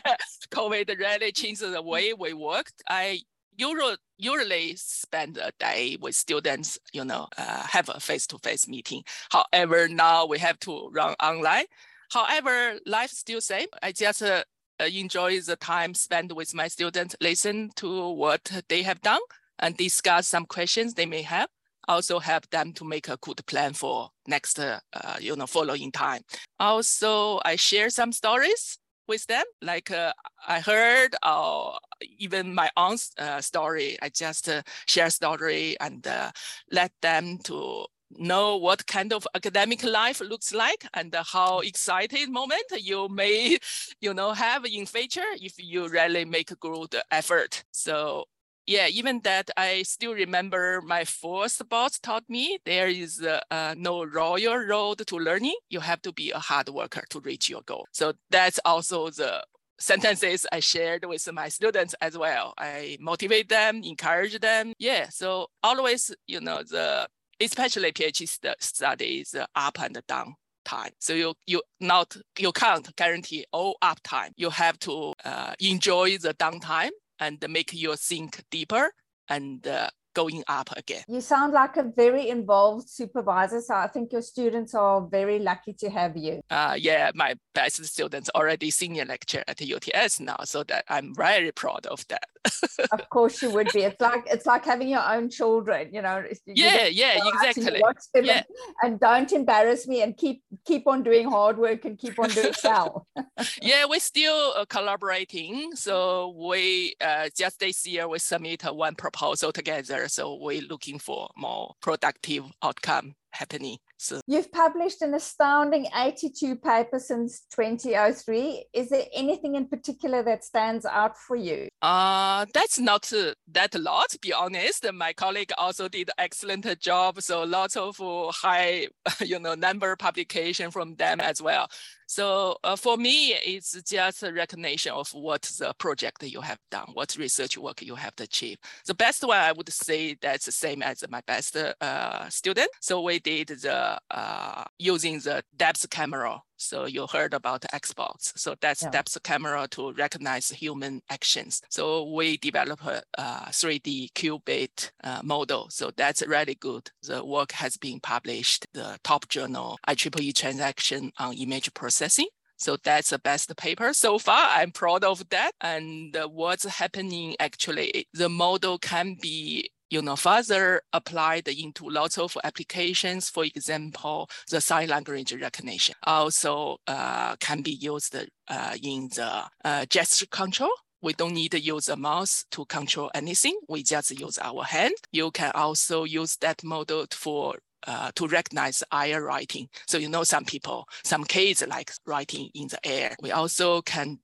COVID 0.53 0.97
really 0.97 1.33
changed 1.33 1.61
the 1.61 1.83
way 1.83 2.13
we 2.13 2.33
worked. 2.35 2.83
I 2.89 3.21
usually 3.61 3.97
usually 4.19 4.77
spend 4.77 5.39
a 5.39 5.53
day 5.59 5.97
with 6.01 6.15
students, 6.15 6.79
you 6.93 7.05
know, 7.05 7.27
uh, 7.39 7.63
have 7.67 7.89
a 7.89 8.01
face-to-face 8.01 8.69
meeting. 8.69 9.03
However, 9.31 9.89
now 9.89 10.27
we 10.27 10.39
have 10.39 10.59
to 10.61 10.91
run 10.93 11.15
online. 11.23 11.67
However, 12.11 12.79
life 12.87 13.11
still 13.11 13.41
same. 13.41 13.69
I 13.83 13.93
just 13.93 14.23
uh, 14.23 14.43
enjoy 14.79 15.41
the 15.41 15.57
time 15.57 15.95
spent 15.95 16.35
with 16.35 16.55
my 16.55 16.69
students, 16.69 17.17
listen 17.21 17.71
to 17.77 18.11
what 18.23 18.43
they 18.69 18.83
have 18.83 19.01
done 19.01 19.21
and 19.59 19.77
discuss 19.77 20.29
some 20.29 20.47
questions 20.47 20.95
they 20.95 21.07
may 21.07 21.23
have. 21.23 21.49
Also 21.89 22.19
help 22.19 22.49
them 22.51 22.73
to 22.75 22.85
make 22.85 23.09
a 23.09 23.19
good 23.21 23.41
plan 23.47 23.73
for 23.73 24.11
next, 24.27 24.59
uh, 24.59 24.81
you 25.19 25.35
know, 25.37 25.47
following 25.47 25.91
time. 25.93 26.23
Also, 26.59 27.41
I 27.45 27.57
share 27.57 27.91
some 27.91 28.13
stories 28.13 28.80
with 29.11 29.27
them. 29.27 29.45
Like 29.61 29.91
uh, 29.91 30.13
I 30.49 30.61
heard, 30.61 31.17
uh, 31.23 31.73
even 32.19 32.55
my 32.55 32.71
own 32.77 32.97
uh, 33.19 33.43
story, 33.43 33.99
I 34.01 34.09
just 34.09 34.49
uh, 34.49 34.63
share 34.87 35.11
story 35.11 35.77
and 35.81 36.07
uh, 36.07 36.31
let 36.73 36.93
them 37.03 37.39
to 37.45 37.87
know 38.19 38.57
what 38.57 38.87
kind 38.87 39.13
of 39.13 39.27
academic 39.35 39.85
life 39.85 40.21
looks 40.21 40.55
like 40.55 40.87
and 40.95 41.15
how 41.33 41.61
excited 41.61 42.31
moment 42.31 42.65
you 42.79 43.09
may, 43.09 43.59
you 44.01 44.15
know, 44.15 44.33
have 44.33 44.65
in 44.65 44.87
future 44.87 45.31
if 45.41 45.55
you 45.59 45.89
really 45.89 46.25
make 46.25 46.51
a 46.51 46.57
good 46.57 46.95
effort. 47.11 47.65
So 47.73 48.25
yeah, 48.71 48.87
even 48.87 49.19
that, 49.25 49.51
I 49.57 49.83
still 49.83 50.15
remember 50.15 50.81
my 50.87 51.05
first 51.05 51.69
boss 51.69 51.99
taught 51.99 52.23
me 52.29 52.59
there 52.65 52.87
is 52.87 53.21
uh, 53.21 53.41
uh, 53.51 53.75
no 53.77 54.05
royal 54.05 54.59
road 54.59 55.05
to 55.09 55.17
learning. 55.17 55.57
You 55.71 55.81
have 55.81 56.01
to 56.03 56.13
be 56.13 56.31
a 56.31 56.39
hard 56.39 56.69
worker 56.69 57.03
to 57.11 57.19
reach 57.19 57.49
your 57.49 57.63
goal. 57.63 57.89
So 57.91 58.13
that's 58.31 58.61
also 58.65 59.11
the 59.11 59.45
sentences 59.81 60.47
I 60.53 60.61
shared 60.61 61.05
with 61.05 61.29
my 61.33 61.49
students 61.49 61.97
as 62.01 62.17
well. 62.17 62.55
I 62.59 62.97
motivate 63.01 63.49
them, 63.49 63.81
encourage 63.83 64.39
them. 64.39 64.73
Yeah, 64.79 65.09
so 65.09 65.49
always, 65.65 66.15
you 66.29 66.41
know, 66.41 66.63
the 66.63 67.09
especially 67.41 67.91
PhD 67.91 68.29
studies 68.61 69.35
up 69.57 69.81
and 69.81 70.01
down 70.07 70.37
time. 70.65 70.93
So 71.01 71.13
you 71.15 71.35
you 71.47 71.61
not 71.81 72.17
you 72.39 72.53
can't 72.53 72.95
guarantee 72.95 73.47
all 73.51 73.77
uptime. 73.83 74.31
You 74.37 74.51
have 74.51 74.79
to 74.81 75.13
uh, 75.25 75.55
enjoy 75.59 76.19
the 76.19 76.35
downtime 76.35 76.91
and 77.21 77.45
make 77.49 77.73
you 77.73 77.95
think 77.97 78.43
deeper 78.51 78.93
and 79.29 79.67
uh, 79.67 79.89
going 80.15 80.43
up 80.49 80.71
again. 80.77 81.03
You 81.09 81.21
sound 81.21 81.53
like 81.53 81.77
a 81.77 81.85
very 81.85 82.29
involved 82.29 82.89
supervisor. 82.89 83.61
So 83.61 83.75
I 83.75 83.87
think 83.87 84.13
your 84.13 84.23
students 84.23 84.75
are 84.75 85.07
very 85.07 85.39
lucky 85.39 85.73
to 85.75 85.91
have 85.91 86.17
you. 86.17 86.41
Uh, 86.51 86.77
yeah, 86.79 87.11
my 87.15 87.35
best 87.55 87.85
students 87.85 88.31
already 88.35 88.71
senior 88.71 89.05
lecturer 89.05 89.45
at 89.49 89.61
UTS 89.61 90.21
now. 90.21 90.39
So 90.45 90.63
that 90.65 90.85
I'm 90.89 91.15
very 91.15 91.53
proud 91.53 91.87
of 91.87 92.07
that. 92.09 92.25
of 92.93 93.09
course 93.11 93.43
you 93.43 93.51
would 93.51 93.71
be. 93.73 93.81
It's 93.83 94.01
like 94.01 94.27
it's 94.27 94.47
like 94.47 94.65
having 94.65 94.89
your 94.89 95.07
own 95.07 95.29
children, 95.29 95.91
you 95.93 96.03
know. 96.03 96.25
You 96.47 96.55
yeah, 96.55 96.87
yeah, 96.87 97.19
exactly. 97.27 97.81
Watch 97.81 98.05
them 98.15 98.25
yeah. 98.25 98.43
And, 98.83 98.93
and, 98.93 99.01
don't 99.01 99.31
embarrass 99.33 99.87
me 99.87 100.03
and 100.03 100.17
keep 100.17 100.43
keep 100.65 100.87
on 100.87 101.03
doing 101.03 101.29
hard 101.29 101.59
work 101.59 101.85
and 101.85 101.99
keep 101.99 102.19
on 102.19 102.31
doing 102.31 102.53
well. 102.65 103.07
yeah, 103.63 103.85
we're 103.89 104.01
still 104.01 104.55
uh, 104.57 104.65
collaborating. 104.65 105.73
So 105.75 106.35
we 106.37 106.95
uh, 107.01 107.29
just 107.37 107.61
this 107.61 107.87
year 107.87 108.09
we 108.09 108.19
submit 108.19 108.63
one 108.63 108.95
proposal 108.95 109.53
together 109.53 110.09
so 110.11 110.37
we're 110.41 110.63
looking 110.63 110.99
for 110.99 111.29
more 111.37 111.75
productive 111.81 112.45
outcome 112.63 113.15
happening. 113.31 113.79
So 114.01 114.19
you've 114.27 114.51
published 114.51 115.03
an 115.03 115.13
astounding 115.13 115.87
82 115.95 116.57
papers 116.57 117.09
since 117.09 117.43
2003. 117.55 118.65
Is 118.73 118.89
there 118.89 119.05
anything 119.15 119.57
in 119.57 119.67
particular 119.67 120.23
that 120.23 120.43
stands 120.43 120.87
out 120.87 121.19
for 121.19 121.37
you? 121.37 121.69
Uh, 121.83 122.47
that's 122.55 122.79
not 122.79 123.13
uh, 123.13 123.35
that 123.53 123.75
a 123.75 123.79
lot, 123.79 124.09
to 124.09 124.19
be 124.19 124.33
honest. 124.33 124.91
My 124.91 125.13
colleague 125.13 125.53
also 125.59 125.87
did 125.87 126.11
excellent 126.17 126.67
job. 126.81 127.21
So 127.21 127.43
lots 127.43 127.77
of 127.77 128.01
uh, 128.01 128.33
high, 128.33 128.89
you 129.21 129.39
know, 129.39 129.55
number 129.55 129.95
publication 129.97 130.71
from 130.71 130.97
them 130.97 131.21
as 131.21 131.43
well. 131.43 131.69
So 132.11 132.57
uh, 132.65 132.75
for 132.75 132.97
me, 132.97 133.35
it's 133.35 133.81
just 133.83 134.25
a 134.25 134.33
recognition 134.33 134.91
of 134.91 135.09
what 135.11 135.43
the 135.43 135.73
project 135.79 136.25
you 136.25 136.41
have 136.41 136.59
done, 136.69 136.87
what 136.95 137.17
research 137.17 137.57
work 137.57 137.83
you 137.83 137.95
have 137.95 138.15
achieved. 138.19 138.65
The 138.85 138.95
best 138.95 139.23
one 139.23 139.39
I 139.39 139.53
would 139.53 139.73
say 139.73 140.17
that's 140.21 140.47
the 140.47 140.53
same 140.53 140.83
as 140.83 141.05
my 141.09 141.21
best 141.25 141.57
uh, 141.57 142.29
student. 142.29 142.69
So 142.81 143.03
we 143.03 143.21
did 143.21 143.51
the 143.51 143.90
uh, 144.11 144.65
using 144.79 145.19
the 145.21 145.43
depth 145.57 145.89
camera 145.91 146.43
so 146.61 146.85
you 146.85 147.07
heard 147.07 147.33
about 147.33 147.63
Xbox. 147.63 148.39
So 148.39 148.55
that's 148.61 148.83
yeah. 148.83 148.91
depth 148.91 149.21
camera 149.23 149.67
to 149.71 149.93
recognize 149.93 150.51
human 150.51 151.01
actions. 151.09 151.63
So 151.71 152.05
we 152.13 152.37
develop 152.37 152.85
a, 152.85 153.03
a 153.15 153.47
3D 153.49 154.13
qubit 154.13 154.91
uh, 155.03 155.21
model. 155.25 155.69
So 155.71 155.91
that's 155.97 156.27
really 156.27 156.55
good. 156.55 156.91
The 157.03 157.25
work 157.25 157.53
has 157.53 157.79
been 157.79 157.99
published, 158.01 158.67
the 158.75 158.99
top 159.03 159.29
journal, 159.29 159.79
IEEE 159.89 160.35
transaction 160.35 161.13
on 161.19 161.35
image 161.35 161.73
processing. 161.73 162.29
So 162.59 162.77
that's 162.77 163.09
the 163.09 163.19
best 163.19 163.57
paper 163.57 163.95
so 163.95 164.19
far. 164.19 164.51
I'm 164.51 164.71
proud 164.71 165.03
of 165.03 165.27
that. 165.31 165.53
And 165.63 166.15
uh, 166.15 166.29
what's 166.29 166.67
happening 166.67 167.35
actually, 167.41 168.07
the 168.13 168.29
model 168.29 168.77
can 168.77 169.17
be 169.19 169.71
you 169.91 170.01
know, 170.01 170.17
further 170.17 170.83
applied 170.93 171.49
into 171.49 171.89
lots 171.89 172.17
of 172.17 172.37
applications. 172.45 173.29
For 173.29 173.45
example, 173.45 174.31
the 174.49 174.61
sign 174.61 174.89
language 174.89 175.33
recognition 175.35 175.97
also 176.05 176.79
uh, 176.87 177.37
can 177.37 177.63
be 177.63 177.73
used 177.73 178.17
uh, 178.49 178.77
in 178.83 179.09
the 179.15 179.43
uh, 179.65 179.87
gesture 179.87 180.27
control. 180.27 180.71
We 181.03 181.15
don't 181.15 181.35
need 181.35 181.53
to 181.53 181.61
use 181.61 181.89
a 181.89 181.97
mouse 181.97 182.45
to 182.53 182.65
control 182.67 183.11
anything. 183.15 183.59
We 183.69 183.83
just 183.83 184.11
use 184.19 184.39
our 184.39 184.65
hand. 184.65 184.95
You 185.13 185.31
can 185.31 185.51
also 185.55 186.05
use 186.05 186.37
that 186.37 186.63
model 186.63 187.07
for 187.11 187.57
uh, 187.87 188.13
to 188.15 188.27
recognize 188.27 188.85
air 188.93 189.23
writing. 189.23 189.69
So 189.87 189.97
you 189.99 190.09
know 190.09 190.25
some 190.25 190.45
people, 190.45 190.87
some 191.03 191.25
kids 191.25 191.65
like 191.67 191.93
writing 192.07 192.51
in 192.55 192.69
the 192.69 192.87
air. 192.87 193.17
We 193.23 193.33
also 193.33 193.83
can 193.83 194.19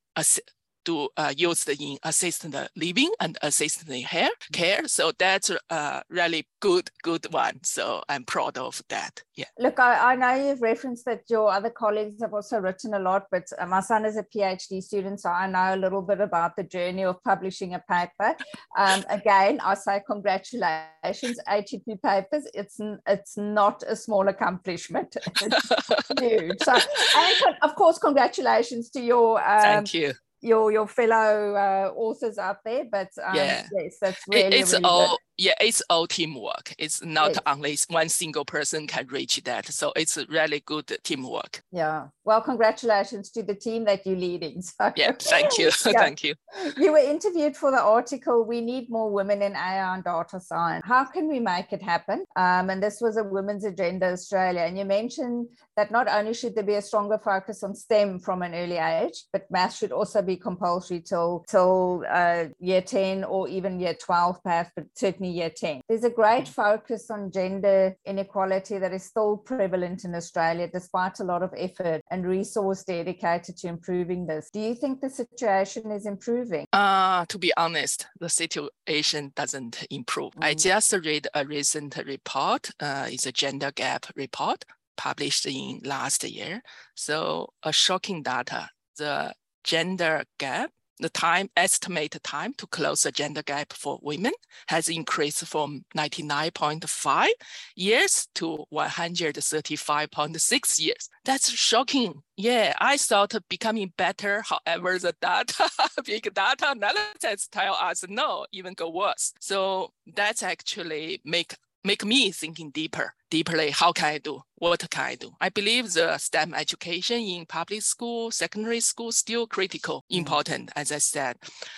to 0.86 1.08
uh, 1.16 1.34
used 1.36 1.68
in 1.68 1.98
assisted 2.02 2.54
living 2.76 3.10
and 3.20 3.36
assisted 3.42 3.88
care. 4.06 4.30
care. 4.52 4.88
So 4.88 5.12
that's 5.18 5.50
a 5.70 6.02
really 6.08 6.46
good, 6.60 6.90
good 7.02 7.32
one. 7.32 7.60
So 7.62 8.02
I'm 8.08 8.24
proud 8.24 8.56
of 8.56 8.82
that. 8.88 9.22
Yeah. 9.34 9.46
Look, 9.58 9.78
I, 9.78 10.12
I 10.12 10.16
know 10.16 10.34
you've 10.34 10.62
referenced 10.62 11.04
that 11.04 11.22
your 11.28 11.50
other 11.52 11.70
colleagues 11.70 12.22
have 12.22 12.32
also 12.32 12.58
written 12.58 12.94
a 12.94 12.98
lot, 12.98 13.26
but 13.30 13.44
uh, 13.58 13.66
my 13.66 13.80
son 13.80 14.04
is 14.04 14.16
a 14.16 14.24
PhD 14.24 14.82
student, 14.82 15.20
so 15.20 15.30
I 15.30 15.46
know 15.46 15.74
a 15.74 15.76
little 15.76 16.02
bit 16.02 16.20
about 16.20 16.56
the 16.56 16.64
journey 16.64 17.04
of 17.04 17.22
publishing 17.22 17.74
a 17.74 17.82
paper. 17.90 18.36
Um, 18.78 19.04
again, 19.10 19.60
I 19.62 19.74
say 19.74 20.02
congratulations, 20.06 21.38
82 21.48 21.96
papers. 21.96 22.46
It's 22.54 22.78
it's 23.06 23.36
not 23.36 23.82
a 23.86 23.96
small 23.96 24.28
accomplishment. 24.28 25.16
It's 25.42 26.20
huge. 26.20 26.58
So, 26.62 26.72
and 26.72 27.56
of 27.62 27.74
course, 27.74 27.98
congratulations 27.98 28.90
to 28.90 29.00
your 29.00 29.38
um, 29.38 29.60
Thank 29.60 29.94
you 29.94 30.14
your 30.46 30.72
your 30.72 30.86
fellow 30.86 31.54
uh, 31.54 31.92
authors 31.96 32.38
out 32.38 32.62
there. 32.64 32.84
But 32.90 33.08
um, 33.24 33.34
yeah, 33.34 33.66
yes, 33.72 33.96
that's 34.00 34.22
really 34.28 34.58
it's 34.58 34.72
really 34.72 34.84
all 34.84 35.16
good. 35.16 35.18
Yeah, 35.38 35.54
it's 35.60 35.82
all 35.90 36.06
teamwork. 36.06 36.74
It's 36.78 37.04
not 37.04 37.36
only 37.46 37.76
one 37.88 38.08
single 38.08 38.44
person 38.44 38.86
can 38.86 39.06
reach 39.08 39.42
that. 39.44 39.66
So 39.66 39.92
it's 39.94 40.16
really 40.28 40.60
good 40.60 40.96
teamwork. 41.02 41.62
Yeah. 41.72 42.08
Well, 42.24 42.40
congratulations 42.40 43.30
to 43.30 43.42
the 43.42 43.54
team 43.54 43.84
that 43.84 44.06
you're 44.06 44.16
leading. 44.16 44.62
So, 44.76 44.92
yeah, 44.96 45.12
thank 45.18 45.58
you, 45.58 45.66
yeah. 45.86 45.92
thank 45.92 46.24
you. 46.24 46.34
You 46.76 46.92
were 46.92 46.98
interviewed 46.98 47.56
for 47.56 47.70
the 47.70 47.80
article. 47.80 48.44
We 48.44 48.60
need 48.60 48.90
more 48.90 49.10
women 49.10 49.40
in 49.40 49.54
AI 49.54 49.94
and 49.94 50.04
data 50.04 50.40
science. 50.40 50.84
How 50.84 51.04
can 51.04 51.28
we 51.28 51.40
make 51.40 51.72
it 51.72 51.82
happen? 51.82 52.24
Um, 52.36 52.68
and 52.68 52.82
this 52.82 53.00
was 53.00 53.16
a 53.16 53.24
Women's 53.24 53.64
Agenda 53.64 54.12
Australia, 54.12 54.62
and 54.62 54.76
you 54.76 54.84
mentioned 54.84 55.48
that 55.76 55.90
not 55.90 56.08
only 56.08 56.34
should 56.34 56.54
there 56.54 56.64
be 56.64 56.74
a 56.74 56.82
stronger 56.82 57.18
focus 57.18 57.62
on 57.62 57.74
STEM 57.74 58.18
from 58.18 58.42
an 58.42 58.54
early 58.54 58.76
age, 58.76 59.24
but 59.32 59.50
math 59.50 59.76
should 59.76 59.92
also 59.92 60.20
be 60.20 60.36
compulsory 60.36 61.00
till 61.00 61.44
till 61.48 62.04
uh, 62.10 62.46
year 62.58 62.82
10 62.82 63.24
or 63.24 63.48
even 63.48 63.78
year 63.80 63.94
12 63.94 64.42
perhaps, 64.42 64.70
but 64.74 64.86
certainly 64.94 65.25
year 65.30 65.50
10. 65.50 65.80
There's 65.88 66.04
a 66.04 66.10
great 66.10 66.48
focus 66.48 67.10
on 67.10 67.30
gender 67.30 67.96
inequality 68.04 68.78
that 68.78 68.92
is 68.92 69.04
still 69.04 69.36
prevalent 69.36 70.04
in 70.04 70.14
Australia, 70.14 70.68
despite 70.72 71.20
a 71.20 71.24
lot 71.24 71.42
of 71.42 71.52
effort 71.56 72.00
and 72.10 72.26
resource 72.26 72.84
dedicated 72.84 73.56
to 73.58 73.68
improving 73.68 74.26
this. 74.26 74.50
Do 74.52 74.60
you 74.60 74.74
think 74.74 75.00
the 75.00 75.10
situation 75.10 75.90
is 75.90 76.06
improving? 76.06 76.66
Uh, 76.72 77.24
to 77.26 77.38
be 77.38 77.52
honest, 77.56 78.06
the 78.20 78.28
situation 78.28 79.32
doesn't 79.34 79.86
improve. 79.90 80.32
Mm. 80.34 80.44
I 80.44 80.54
just 80.54 80.92
read 80.92 81.28
a 81.34 81.44
recent 81.44 81.96
report. 82.06 82.70
Uh, 82.80 83.06
it's 83.08 83.26
a 83.26 83.32
gender 83.32 83.70
gap 83.74 84.06
report 84.16 84.64
published 84.96 85.46
in 85.46 85.80
last 85.84 86.24
year. 86.24 86.62
So 86.94 87.50
a 87.62 87.72
shocking 87.72 88.22
data, 88.22 88.70
the 88.96 89.34
gender 89.62 90.24
gap, 90.38 90.70
the 90.98 91.10
time 91.10 91.48
estimated 91.56 92.24
time 92.24 92.54
to 92.54 92.66
close 92.66 93.02
the 93.02 93.12
gender 93.12 93.42
gap 93.42 93.72
for 93.72 93.98
women 94.02 94.32
has 94.68 94.88
increased 94.88 95.46
from 95.46 95.84
99.5 95.96 97.28
years 97.74 98.28
to 98.34 98.64
135.6 98.72 100.80
years. 100.80 101.10
That's 101.24 101.50
shocking. 101.50 102.22
Yeah, 102.36 102.74
I 102.80 102.96
thought 102.96 103.34
becoming 103.48 103.92
better. 103.96 104.42
However, 104.42 104.98
the 104.98 105.14
data, 105.20 105.68
big 106.04 106.32
data 106.34 106.70
analysis 106.70 107.48
tell 107.48 107.74
us 107.74 108.04
no, 108.08 108.46
even 108.52 108.74
go 108.74 108.90
worse. 108.90 109.32
So 109.40 109.92
that's 110.14 110.42
actually 110.42 111.20
make 111.24 111.54
make 111.86 112.04
me 112.04 112.32
thinking 112.32 112.70
deeper, 112.70 113.14
deeply, 113.30 113.70
how 113.70 113.92
can 113.92 114.06
I 114.06 114.18
do? 114.18 114.42
What 114.56 114.84
can 114.90 115.04
I 115.04 115.14
do? 115.14 115.30
I 115.40 115.48
believe 115.48 115.92
the 115.92 116.18
STEM 116.18 116.52
education 116.52 117.20
in 117.20 117.46
public 117.46 117.82
school, 117.82 118.30
secondary 118.30 118.80
school, 118.80 119.12
still 119.12 119.46
critical, 119.46 120.04
mm. 120.12 120.18
important, 120.18 120.72
as 120.74 120.90
I 120.90 120.98
said. 120.98 121.36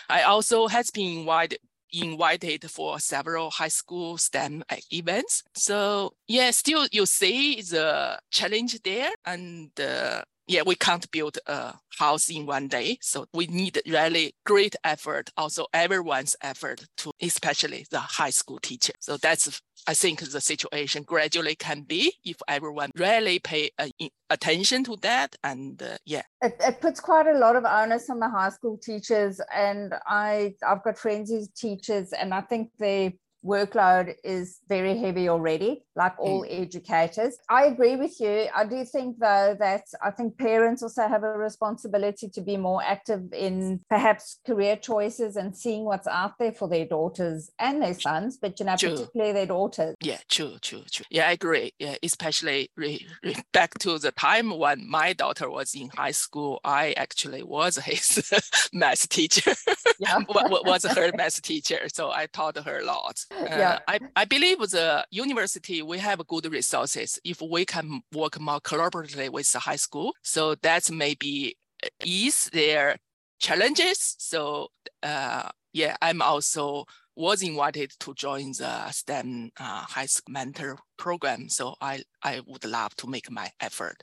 I 0.08 0.22
also 0.22 0.66
has 0.68 0.90
been 0.90 1.20
invited 1.20 1.58
invited 1.90 2.70
for 2.70 3.00
several 3.00 3.48
high 3.50 3.68
school 3.68 4.18
STEM 4.18 4.62
events. 4.92 5.42
So 5.54 6.12
yeah, 6.26 6.50
still 6.50 6.86
you 6.92 7.06
see 7.06 7.62
the 7.62 8.18
challenge 8.30 8.82
there 8.82 9.10
and 9.24 9.70
uh, 9.80 10.22
yeah, 10.48 10.62
we 10.64 10.74
can't 10.74 11.08
build 11.10 11.38
a 11.46 11.74
house 11.98 12.30
in 12.30 12.46
one 12.46 12.68
day. 12.68 12.98
So 13.02 13.26
we 13.34 13.46
need 13.46 13.80
really 13.86 14.34
great 14.44 14.74
effort, 14.82 15.30
also 15.36 15.66
everyone's 15.72 16.34
effort 16.40 16.86
to, 16.98 17.10
especially 17.20 17.86
the 17.90 18.00
high 18.00 18.30
school 18.30 18.58
teacher. 18.58 18.94
So 19.00 19.16
that's 19.18 19.60
I 19.86 19.94
think 19.94 20.20
the 20.20 20.40
situation 20.40 21.02
gradually 21.02 21.54
can 21.54 21.82
be 21.82 22.14
if 22.24 22.36
everyone 22.48 22.90
really 22.96 23.38
pay 23.38 23.70
uh, 23.78 23.88
attention 24.28 24.84
to 24.84 24.96
that. 25.02 25.36
And 25.44 25.80
uh, 25.82 25.98
yeah, 26.04 26.22
it, 26.42 26.56
it 26.60 26.80
puts 26.80 27.00
quite 27.00 27.26
a 27.26 27.38
lot 27.38 27.56
of 27.56 27.64
onus 27.64 28.10
on 28.10 28.18
the 28.18 28.28
high 28.28 28.50
school 28.50 28.78
teachers. 28.78 29.40
And 29.54 29.94
I 30.06 30.54
I've 30.66 30.82
got 30.82 30.98
friends 30.98 31.30
who's 31.30 31.48
teachers, 31.48 32.12
and 32.12 32.34
I 32.34 32.40
think 32.40 32.70
they 32.78 33.18
workload 33.44 34.14
is 34.24 34.58
very 34.68 34.96
heavy 34.98 35.28
already, 35.28 35.84
like 35.96 36.16
mm. 36.16 36.20
all 36.20 36.42
mm. 36.42 36.62
educators. 36.62 37.36
I 37.48 37.66
agree 37.66 37.96
with 37.96 38.20
you. 38.20 38.46
I 38.54 38.64
do 38.64 38.84
think, 38.84 39.18
though, 39.18 39.56
that 39.58 39.84
I 40.02 40.10
think 40.10 40.38
parents 40.38 40.82
also 40.82 41.08
have 41.08 41.22
a 41.22 41.32
responsibility 41.32 42.28
to 42.30 42.40
be 42.40 42.56
more 42.56 42.82
active 42.82 43.32
in 43.32 43.80
perhaps 43.88 44.40
career 44.46 44.76
choices 44.76 45.36
and 45.36 45.56
seeing 45.56 45.84
what's 45.84 46.06
out 46.06 46.38
there 46.38 46.52
for 46.52 46.68
their 46.68 46.86
daughters 46.86 47.50
and 47.58 47.82
their 47.82 47.94
sons, 47.94 48.38
but 48.40 48.58
you 48.58 48.66
know, 48.66 48.76
true. 48.76 48.90
particularly 48.90 49.32
their 49.32 49.46
daughters. 49.46 49.94
Yeah, 50.02 50.18
true, 50.28 50.56
true, 50.60 50.82
true. 50.90 51.06
Yeah, 51.10 51.28
I 51.28 51.32
agree. 51.32 51.72
Yeah, 51.78 51.96
especially 52.02 52.70
re- 52.76 53.06
re- 53.22 53.36
back 53.52 53.78
to 53.80 53.98
the 53.98 54.12
time 54.12 54.56
when 54.58 54.88
my 54.88 55.12
daughter 55.12 55.50
was 55.50 55.74
in 55.74 55.90
high 55.90 56.10
school, 56.12 56.60
I 56.64 56.94
actually 56.96 57.42
was 57.42 57.76
his 57.84 58.32
math 58.72 59.08
teacher. 59.08 59.54
Yeah. 59.98 60.18
was 60.28 60.84
her 60.84 61.10
math 61.16 61.40
teacher. 61.42 61.88
So 61.92 62.10
I 62.10 62.26
taught 62.26 62.58
her 62.58 62.80
a 62.80 62.84
lot 62.84 63.24
yeah. 63.30 63.78
Uh, 63.88 63.92
I, 63.92 63.98
I 64.16 64.24
believe 64.24 64.58
the 64.58 65.06
university, 65.10 65.82
we 65.82 65.98
have 65.98 66.26
good 66.26 66.50
resources 66.50 67.18
if 67.24 67.40
we 67.40 67.64
can 67.64 68.02
work 68.12 68.40
more 68.40 68.60
collaboratively 68.60 69.30
with 69.30 69.50
the 69.52 69.58
high 69.58 69.76
school. 69.76 70.14
So 70.22 70.54
that's 70.56 70.90
maybe 70.90 71.56
ease 72.04 72.50
their 72.52 72.96
challenges. 73.38 74.16
So 74.18 74.68
uh, 75.02 75.48
yeah, 75.72 75.96
I'm 76.02 76.22
also 76.22 76.84
was 77.18 77.42
invited 77.42 77.90
to 77.98 78.14
join 78.14 78.52
the 78.52 78.90
STEM 78.92 79.50
uh, 79.58 79.82
high 79.82 80.06
school 80.06 80.32
mentor 80.32 80.78
program. 80.96 81.48
So 81.48 81.74
I, 81.80 82.04
I 82.22 82.40
would 82.46 82.64
love 82.64 82.94
to 82.94 83.08
make 83.08 83.28
my 83.28 83.50
effort 83.60 83.96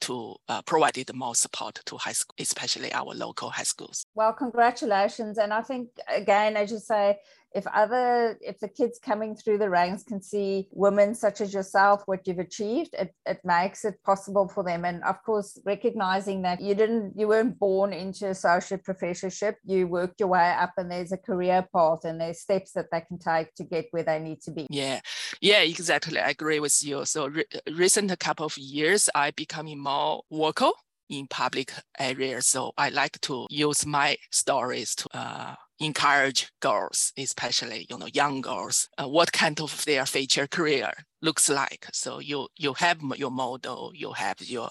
to 0.00 0.34
uh, 0.48 0.62
provide 0.62 0.98
more 1.14 1.36
support 1.36 1.78
to 1.86 1.96
high 1.96 2.10
school, 2.12 2.34
especially 2.40 2.92
our 2.92 3.14
local 3.14 3.50
high 3.50 3.62
schools. 3.62 4.04
Well, 4.16 4.32
congratulations. 4.32 5.38
And 5.38 5.52
I 5.52 5.62
think, 5.62 5.90
again, 6.08 6.56
as 6.56 6.72
you 6.72 6.78
say, 6.80 7.18
if 7.56 7.66
other 7.68 8.38
if 8.42 8.60
the 8.60 8.68
kids 8.68 8.98
coming 8.98 9.34
through 9.34 9.56
the 9.56 9.70
ranks 9.70 10.02
can 10.02 10.20
see 10.22 10.68
women 10.72 11.14
such 11.14 11.40
as 11.40 11.54
yourself 11.54 12.02
what 12.04 12.26
you've 12.26 12.38
achieved 12.38 12.94
it, 12.98 13.14
it 13.24 13.40
makes 13.44 13.84
it 13.86 13.94
possible 14.04 14.46
for 14.46 14.62
them. 14.62 14.84
And 14.84 15.02
of 15.04 15.22
course 15.22 15.58
recognizing 15.64 16.42
that 16.42 16.60
you 16.60 16.74
didn't 16.74 17.14
you 17.16 17.28
weren't 17.28 17.58
born 17.58 17.94
into 17.94 18.28
associate 18.28 18.84
professorship. 18.84 19.56
You 19.64 19.88
worked 19.88 20.20
your 20.20 20.28
way 20.28 20.50
up 20.50 20.72
and 20.76 20.90
there's 20.90 21.12
a 21.12 21.16
career 21.16 21.66
path 21.74 22.04
and 22.04 22.20
there's 22.20 22.40
steps 22.40 22.72
that 22.72 22.90
they 22.92 23.00
can 23.00 23.18
take 23.18 23.54
to 23.54 23.64
get 23.64 23.86
where 23.90 24.02
they 24.02 24.18
need 24.18 24.42
to 24.42 24.50
be. 24.50 24.66
Yeah. 24.68 25.00
Yeah 25.40 25.62
exactly. 25.62 26.20
I 26.20 26.30
agree 26.30 26.60
with 26.60 26.78
you. 26.84 27.06
So 27.06 27.28
re- 27.28 27.46
recent 27.72 28.16
couple 28.18 28.46
of 28.46 28.56
years 28.58 29.08
i 29.14 29.30
becoming 29.30 29.78
more 29.78 30.22
vocal 30.30 30.72
in 31.08 31.26
public 31.28 31.72
areas. 31.98 32.46
So 32.46 32.72
i 32.76 32.90
like 32.90 33.18
to 33.22 33.46
use 33.48 33.86
my 33.86 34.16
stories 34.30 34.94
to 34.96 35.08
uh, 35.14 35.54
encourage 35.78 36.50
girls, 36.60 37.12
especially 37.16 37.86
you 37.90 37.98
know 37.98 38.08
young 38.12 38.40
girls, 38.40 38.88
uh, 38.98 39.08
what 39.08 39.32
kind 39.32 39.60
of 39.60 39.84
their 39.84 40.06
future 40.06 40.46
career 40.46 40.92
looks 41.22 41.48
like. 41.48 41.86
So 41.92 42.18
you 42.20 42.48
you 42.56 42.74
have 42.74 43.00
your 43.16 43.30
model, 43.30 43.92
you 43.94 44.12
have 44.12 44.40
your 44.40 44.70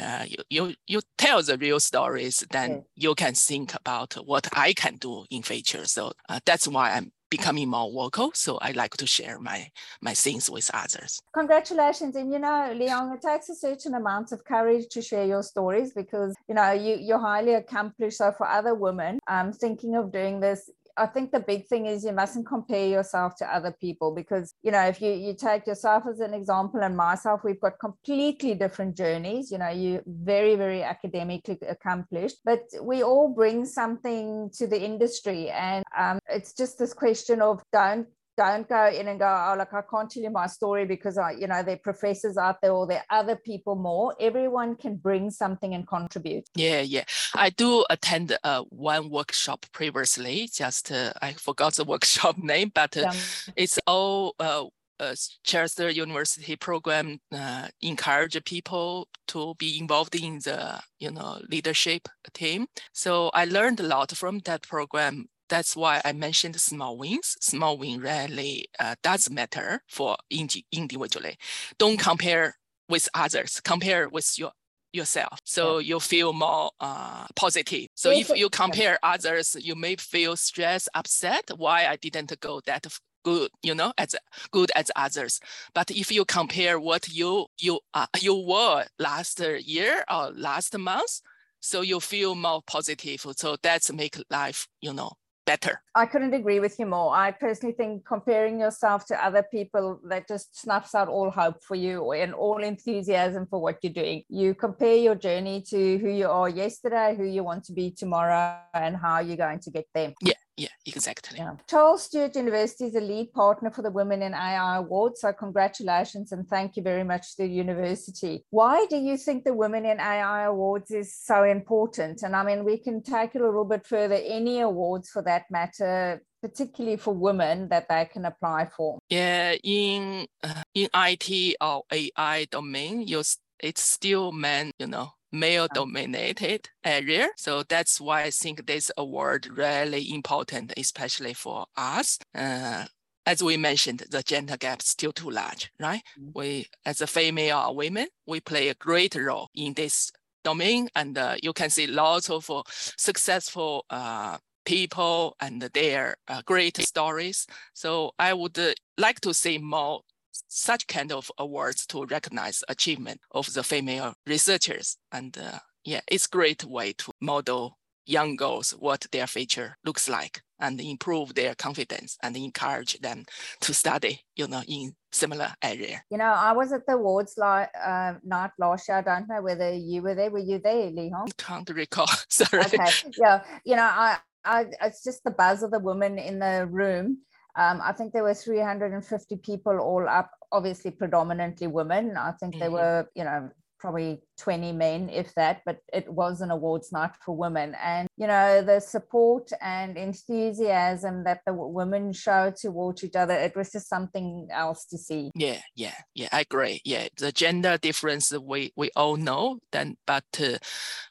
uh, 0.00 0.24
you, 0.26 0.36
you 0.50 0.74
you 0.86 1.00
tell 1.18 1.42
the 1.42 1.56
real 1.58 1.80
stories, 1.80 2.44
then 2.50 2.84
you 2.94 3.14
can 3.14 3.34
think 3.34 3.74
about 3.74 4.14
what 4.14 4.48
I 4.52 4.72
can 4.72 4.96
do 4.96 5.24
in 5.30 5.42
future. 5.42 5.86
So 5.86 6.12
uh, 6.28 6.40
that's 6.44 6.68
why 6.68 6.92
I'm 6.92 7.12
becoming 7.36 7.68
more 7.68 7.90
vocal. 7.92 8.30
So 8.34 8.58
I 8.58 8.70
like 8.72 8.96
to 9.02 9.06
share 9.06 9.38
my 9.38 9.70
my 10.00 10.14
things 10.14 10.44
with 10.50 10.70
others. 10.82 11.20
Congratulations. 11.40 12.14
And 12.16 12.32
you 12.32 12.38
know, 12.38 12.72
Leon, 12.80 13.12
it 13.14 13.22
takes 13.22 13.48
a 13.48 13.54
certain 13.54 13.94
amount 13.94 14.32
of 14.32 14.44
courage 14.44 14.84
to 14.94 15.00
share 15.02 15.26
your 15.26 15.42
stories 15.42 15.92
because 16.00 16.34
you 16.48 16.54
know 16.54 16.70
you 16.72 16.96
you're 17.08 17.24
highly 17.32 17.54
accomplished. 17.54 18.18
So 18.18 18.32
for 18.38 18.46
other 18.46 18.74
women 18.74 19.18
um, 19.26 19.52
thinking 19.52 19.94
of 20.00 20.12
doing 20.12 20.40
this, 20.40 20.70
I 20.96 21.06
think 21.06 21.32
the 21.32 21.40
big 21.40 21.66
thing 21.66 21.86
is 21.86 22.04
you 22.04 22.12
mustn't 22.12 22.46
compare 22.46 22.86
yourself 22.86 23.34
to 23.36 23.54
other 23.54 23.72
people 23.72 24.14
because, 24.14 24.54
you 24.62 24.70
know, 24.70 24.82
if 24.86 25.00
you, 25.00 25.12
you 25.12 25.34
take 25.34 25.66
yourself 25.66 26.04
as 26.08 26.20
an 26.20 26.34
example 26.34 26.80
and 26.82 26.96
myself, 26.96 27.42
we've 27.44 27.60
got 27.60 27.78
completely 27.78 28.54
different 28.54 28.96
journeys. 28.96 29.50
You 29.50 29.58
know, 29.58 29.70
you 29.70 30.02
very, 30.06 30.54
very 30.54 30.82
academically 30.82 31.58
accomplished, 31.68 32.36
but 32.44 32.60
we 32.80 33.02
all 33.02 33.28
bring 33.28 33.64
something 33.64 34.50
to 34.54 34.66
the 34.66 34.80
industry. 34.80 35.50
And 35.50 35.84
um, 35.96 36.18
it's 36.28 36.52
just 36.52 36.78
this 36.78 36.92
question 36.92 37.42
of 37.42 37.62
don't 37.72 38.06
don't 38.36 38.68
go 38.68 38.86
in 38.88 39.08
and 39.08 39.18
go, 39.18 39.26
oh, 39.26 39.54
look, 39.56 39.72
I 39.72 39.82
can't 39.82 40.10
tell 40.10 40.22
you 40.22 40.30
my 40.30 40.46
story 40.46 40.86
because 40.86 41.18
I, 41.18 41.32
you 41.32 41.46
know, 41.46 41.62
there 41.62 41.74
are 41.74 41.78
professors 41.78 42.36
out 42.36 42.60
there 42.60 42.72
or 42.72 42.86
there 42.86 43.04
are 43.10 43.20
other 43.20 43.36
people 43.36 43.74
more. 43.76 44.14
Everyone 44.20 44.76
can 44.76 44.96
bring 44.96 45.30
something 45.30 45.74
and 45.74 45.86
contribute. 45.86 46.44
Yeah, 46.54 46.80
yeah. 46.80 47.04
I 47.34 47.50
do 47.50 47.84
attend 47.90 48.36
uh, 48.44 48.62
one 48.70 49.10
workshop 49.10 49.66
previously. 49.72 50.48
Just 50.52 50.90
uh, 50.90 51.12
I 51.22 51.32
forgot 51.32 51.74
the 51.74 51.84
workshop 51.94 52.38
name, 52.38 52.72
but 52.74 52.96
uh, 52.96 53.00
yeah. 53.00 53.12
it's 53.56 53.78
all 53.86 54.34
uh, 54.38 54.64
uh, 55.00 55.14
Chester 55.42 55.90
University 55.90 56.56
program 56.56 57.18
uh, 57.32 57.68
encourage 57.82 58.42
people 58.44 59.08
to 59.26 59.54
be 59.58 59.78
involved 59.78 60.14
in 60.14 60.38
the 60.44 60.80
you 60.98 61.10
know 61.10 61.40
leadership 61.48 62.08
team. 62.32 62.66
So 62.92 63.30
I 63.34 63.44
learned 63.44 63.80
a 63.80 63.84
lot 63.84 64.12
from 64.12 64.40
that 64.40 64.62
program 64.62 65.26
that's 65.54 65.76
why 65.76 66.00
I 66.04 66.12
mentioned 66.12 66.60
small 66.60 66.98
wins. 66.98 67.36
Small 67.40 67.78
win 67.78 68.00
really 68.00 68.66
uh, 68.80 68.96
does 69.04 69.30
matter 69.30 69.82
for 69.88 70.16
indi- 70.28 70.66
individually. 70.72 71.36
Don't 71.78 71.96
compare 71.96 72.56
with 72.88 73.08
others. 73.14 73.60
Compare 73.60 74.08
with 74.08 74.36
your 74.36 74.50
yourself. 74.92 75.38
So 75.44 75.78
yeah. 75.78 75.90
you 75.90 76.00
feel 76.00 76.32
more 76.32 76.72
uh, 76.80 77.26
positive. 77.36 77.86
So 77.94 78.10
if 78.10 78.30
you 78.30 78.48
compare 78.50 78.98
others, 79.04 79.56
you 79.60 79.76
may 79.76 79.94
feel 79.94 80.34
stressed, 80.34 80.88
upset. 80.92 81.44
Why 81.56 81.86
I 81.86 81.96
didn't 81.96 82.32
go 82.40 82.60
that 82.66 82.86
good, 83.24 83.50
you 83.62 83.76
know, 83.76 83.92
as 83.96 84.16
good 84.50 84.72
as 84.74 84.90
others. 84.96 85.38
But 85.72 85.92
if 85.92 86.10
you 86.10 86.24
compare 86.24 86.80
what 86.80 87.08
you 87.08 87.46
you 87.60 87.78
uh, 87.92 88.06
you 88.20 88.34
were 88.34 88.86
last 88.98 89.40
year 89.40 90.04
or 90.10 90.32
last 90.32 90.76
month, 90.76 91.20
so 91.60 91.82
you 91.82 92.00
feel 92.00 92.34
more 92.34 92.60
positive. 92.66 93.24
So 93.36 93.56
that's 93.62 93.92
make 93.92 94.16
life, 94.30 94.66
you 94.80 94.92
know, 94.92 95.12
better. 95.46 95.80
I 95.94 96.06
couldn't 96.06 96.34
agree 96.34 96.60
with 96.60 96.78
you 96.78 96.86
more. 96.86 97.14
I 97.14 97.30
personally 97.30 97.74
think 97.74 98.04
comparing 98.06 98.58
yourself 98.58 99.06
to 99.06 99.24
other 99.24 99.42
people 99.42 100.00
that 100.04 100.26
just 100.28 100.58
snuffs 100.58 100.94
out 100.94 101.08
all 101.08 101.30
hope 101.30 101.62
for 101.62 101.74
you 101.74 102.12
and 102.12 102.34
all 102.34 102.62
enthusiasm 102.62 103.46
for 103.46 103.60
what 103.60 103.78
you're 103.82 103.92
doing. 103.92 104.24
You 104.28 104.54
compare 104.54 104.96
your 104.96 105.14
journey 105.14 105.62
to 105.68 105.98
who 105.98 106.08
you 106.08 106.28
are 106.28 106.48
yesterday, 106.48 107.14
who 107.16 107.24
you 107.24 107.44
want 107.44 107.64
to 107.64 107.72
be 107.72 107.90
tomorrow, 107.90 108.58
and 108.72 108.96
how 108.96 109.20
you're 109.20 109.36
going 109.36 109.60
to 109.60 109.70
get 109.70 109.86
there. 109.94 110.14
Yeah. 110.20 110.34
Yeah, 110.56 110.68
exactly. 110.86 111.38
Yeah. 111.38 111.56
Charles 111.68 112.04
Sturt 112.04 112.36
University 112.36 112.84
is 112.84 112.94
a 112.94 113.00
lead 113.00 113.32
partner 113.32 113.70
for 113.70 113.82
the 113.82 113.90
Women 113.90 114.22
in 114.22 114.34
AI 114.34 114.76
Award. 114.76 115.16
So, 115.16 115.32
congratulations 115.32 116.32
and 116.32 116.48
thank 116.48 116.76
you 116.76 116.82
very 116.82 117.04
much 117.04 117.36
to 117.36 117.42
the 117.42 117.48
university. 117.48 118.44
Why 118.50 118.86
do 118.88 118.96
you 118.96 119.16
think 119.16 119.44
the 119.44 119.54
Women 119.54 119.84
in 119.84 119.98
AI 119.98 120.44
Awards 120.44 120.90
is 120.90 121.16
so 121.16 121.42
important? 121.42 122.22
And 122.22 122.36
I 122.36 122.44
mean, 122.44 122.64
we 122.64 122.78
can 122.78 123.02
take 123.02 123.34
it 123.34 123.40
a 123.40 123.44
little 123.44 123.64
bit 123.64 123.86
further, 123.86 124.14
any 124.14 124.60
awards 124.60 125.10
for 125.10 125.22
that 125.22 125.44
matter, 125.50 126.22
particularly 126.40 126.98
for 126.98 127.14
women 127.14 127.68
that 127.70 127.88
they 127.88 128.04
can 128.04 128.26
apply 128.26 128.68
for? 128.76 128.98
Yeah, 129.08 129.54
in 129.64 130.26
uh, 130.42 130.62
in 130.74 130.88
IT 130.94 131.56
or 131.60 131.82
AI 131.90 132.46
domain, 132.50 133.06
you 133.06 133.22
it's 133.60 133.82
still 133.82 134.30
men, 134.30 134.70
you 134.78 134.86
know, 134.86 135.12
male 135.34 135.68
dominated 135.74 136.70
area. 136.84 137.28
So 137.36 137.62
that's 137.68 138.00
why 138.00 138.22
I 138.22 138.30
think 138.30 138.66
this 138.66 138.90
award 138.96 139.48
really 139.56 140.12
important, 140.12 140.72
especially 140.76 141.34
for 141.34 141.66
us. 141.76 142.18
Uh, 142.34 142.84
as 143.26 143.42
we 143.42 143.56
mentioned, 143.56 144.04
the 144.10 144.22
gender 144.22 144.56
gap 144.56 144.80
is 144.80 144.88
still 144.88 145.12
too 145.12 145.30
large, 145.30 145.70
right? 145.80 146.02
Mm-hmm. 146.18 146.30
We, 146.34 146.66
as 146.84 147.00
a 147.00 147.06
female 147.06 147.64
or 147.68 147.74
women, 147.74 148.08
we 148.26 148.40
play 148.40 148.68
a 148.68 148.74
great 148.74 149.14
role 149.14 149.48
in 149.54 149.74
this 149.74 150.12
domain, 150.44 150.88
and 150.94 151.16
uh, 151.16 151.36
you 151.42 151.52
can 151.52 151.70
see 151.70 151.86
lots 151.86 152.28
of 152.28 152.48
uh, 152.50 152.62
successful 152.68 153.86
uh, 153.90 154.36
people 154.64 155.36
and 155.40 155.62
their 155.62 156.16
uh, 156.28 156.42
great 156.44 156.76
stories. 156.78 157.46
So 157.72 158.12
I 158.18 158.34
would 158.34 158.58
uh, 158.58 158.72
like 158.98 159.20
to 159.20 159.32
see 159.34 159.58
more 159.58 160.02
such 160.48 160.86
kind 160.86 161.12
of 161.12 161.30
awards 161.38 161.86
to 161.86 162.04
recognize 162.06 162.64
achievement 162.68 163.20
of 163.30 163.52
the 163.52 163.62
female 163.62 164.14
researchers. 164.26 164.96
And 165.12 165.36
uh, 165.38 165.58
yeah, 165.84 166.00
it's 166.10 166.26
great 166.26 166.64
way 166.64 166.92
to 166.94 167.12
model 167.20 167.78
young 168.06 168.36
girls 168.36 168.70
what 168.78 169.06
their 169.12 169.26
future 169.26 169.76
looks 169.84 170.08
like 170.08 170.42
and 170.60 170.80
improve 170.80 171.34
their 171.34 171.54
confidence 171.54 172.16
and 172.22 172.36
encourage 172.36 172.98
them 173.00 173.24
to 173.60 173.74
study, 173.74 174.20
you 174.36 174.46
know, 174.46 174.62
in 174.68 174.94
similar 175.12 175.52
area. 175.62 176.02
You 176.10 176.18
know, 176.18 176.32
I 176.32 176.52
was 176.52 176.72
at 176.72 176.86
the 176.86 176.94
awards 176.94 177.34
like 177.36 177.70
uh, 177.82 178.14
night 178.22 178.50
last 178.58 178.88
year. 178.88 178.98
I 178.98 179.02
don't 179.02 179.28
know 179.28 179.42
whether 179.42 179.72
you 179.72 180.02
were 180.02 180.14
there. 180.14 180.30
Were 180.30 180.38
you 180.38 180.58
there, 180.58 180.90
Lihong? 180.90 181.36
Can't 181.36 181.68
recall. 181.70 182.08
Sorry. 182.28 182.64
Okay. 182.64 182.90
Yeah. 183.18 183.42
You 183.64 183.76
know, 183.76 183.82
I, 183.90 184.18
I, 184.44 184.66
it's 184.82 185.02
just 185.02 185.24
the 185.24 185.30
buzz 185.30 185.62
of 185.62 185.70
the 185.70 185.80
women 185.80 186.18
in 186.18 186.38
the 186.38 186.68
room 186.70 187.18
um, 187.56 187.80
I 187.82 187.92
think 187.92 188.12
there 188.12 188.24
were 188.24 188.34
350 188.34 189.36
people 189.36 189.78
all 189.78 190.08
up, 190.08 190.30
obviously 190.50 190.90
predominantly 190.90 191.66
women. 191.66 192.16
I 192.16 192.32
think 192.32 192.54
mm-hmm. 192.54 192.60
there 192.60 192.70
were, 192.70 193.08
you 193.14 193.24
know, 193.24 193.50
probably 193.78 194.22
20 194.38 194.72
men, 194.72 195.08
if 195.08 195.34
that, 195.34 195.62
but 195.64 195.78
it 195.92 196.12
was 196.12 196.40
an 196.40 196.50
awards 196.50 196.92
night 196.92 197.12
for 197.24 197.36
women. 197.36 197.74
And, 197.82 198.08
you 198.16 198.26
know, 198.26 198.62
the 198.62 198.80
support 198.80 199.50
and 199.60 199.96
enthusiasm 199.96 201.24
that 201.24 201.40
the 201.46 201.54
women 201.54 202.12
show 202.12 202.52
towards 202.56 203.04
each 203.04 203.16
other, 203.16 203.34
it 203.34 203.56
was 203.56 203.72
just 203.72 203.88
something 203.88 204.48
else 204.50 204.84
to 204.86 204.98
see. 204.98 205.30
Yeah, 205.34 205.60
yeah, 205.74 205.96
yeah, 206.14 206.28
I 206.32 206.40
agree. 206.40 206.80
Yeah, 206.84 207.08
the 207.16 207.32
gender 207.32 207.78
difference, 207.78 208.32
we, 208.32 208.72
we 208.76 208.90
all 208.96 209.16
know, 209.16 209.60
then, 209.72 209.96
but 210.06 210.24
uh, 210.40 210.58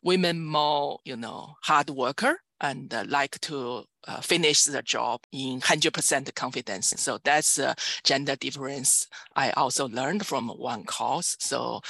women 0.03 0.43
more, 0.45 0.99
you 1.05 1.15
know, 1.15 1.55
hard 1.63 1.89
worker 1.89 2.39
and 2.63 2.93
uh, 2.93 3.03
like 3.07 3.39
to 3.41 3.83
uh, 4.07 4.21
finish 4.21 4.63
the 4.63 4.81
job 4.81 5.21
in 5.31 5.59
100% 5.59 6.33
confidence. 6.33 6.93
So 6.97 7.19
that's 7.23 7.59
a 7.59 7.75
gender 8.03 8.35
difference 8.35 9.07
I 9.35 9.51
also 9.51 9.87
learned 9.87 10.25
from 10.25 10.47
one 10.49 10.85
course. 10.85 11.35
So 11.39 11.81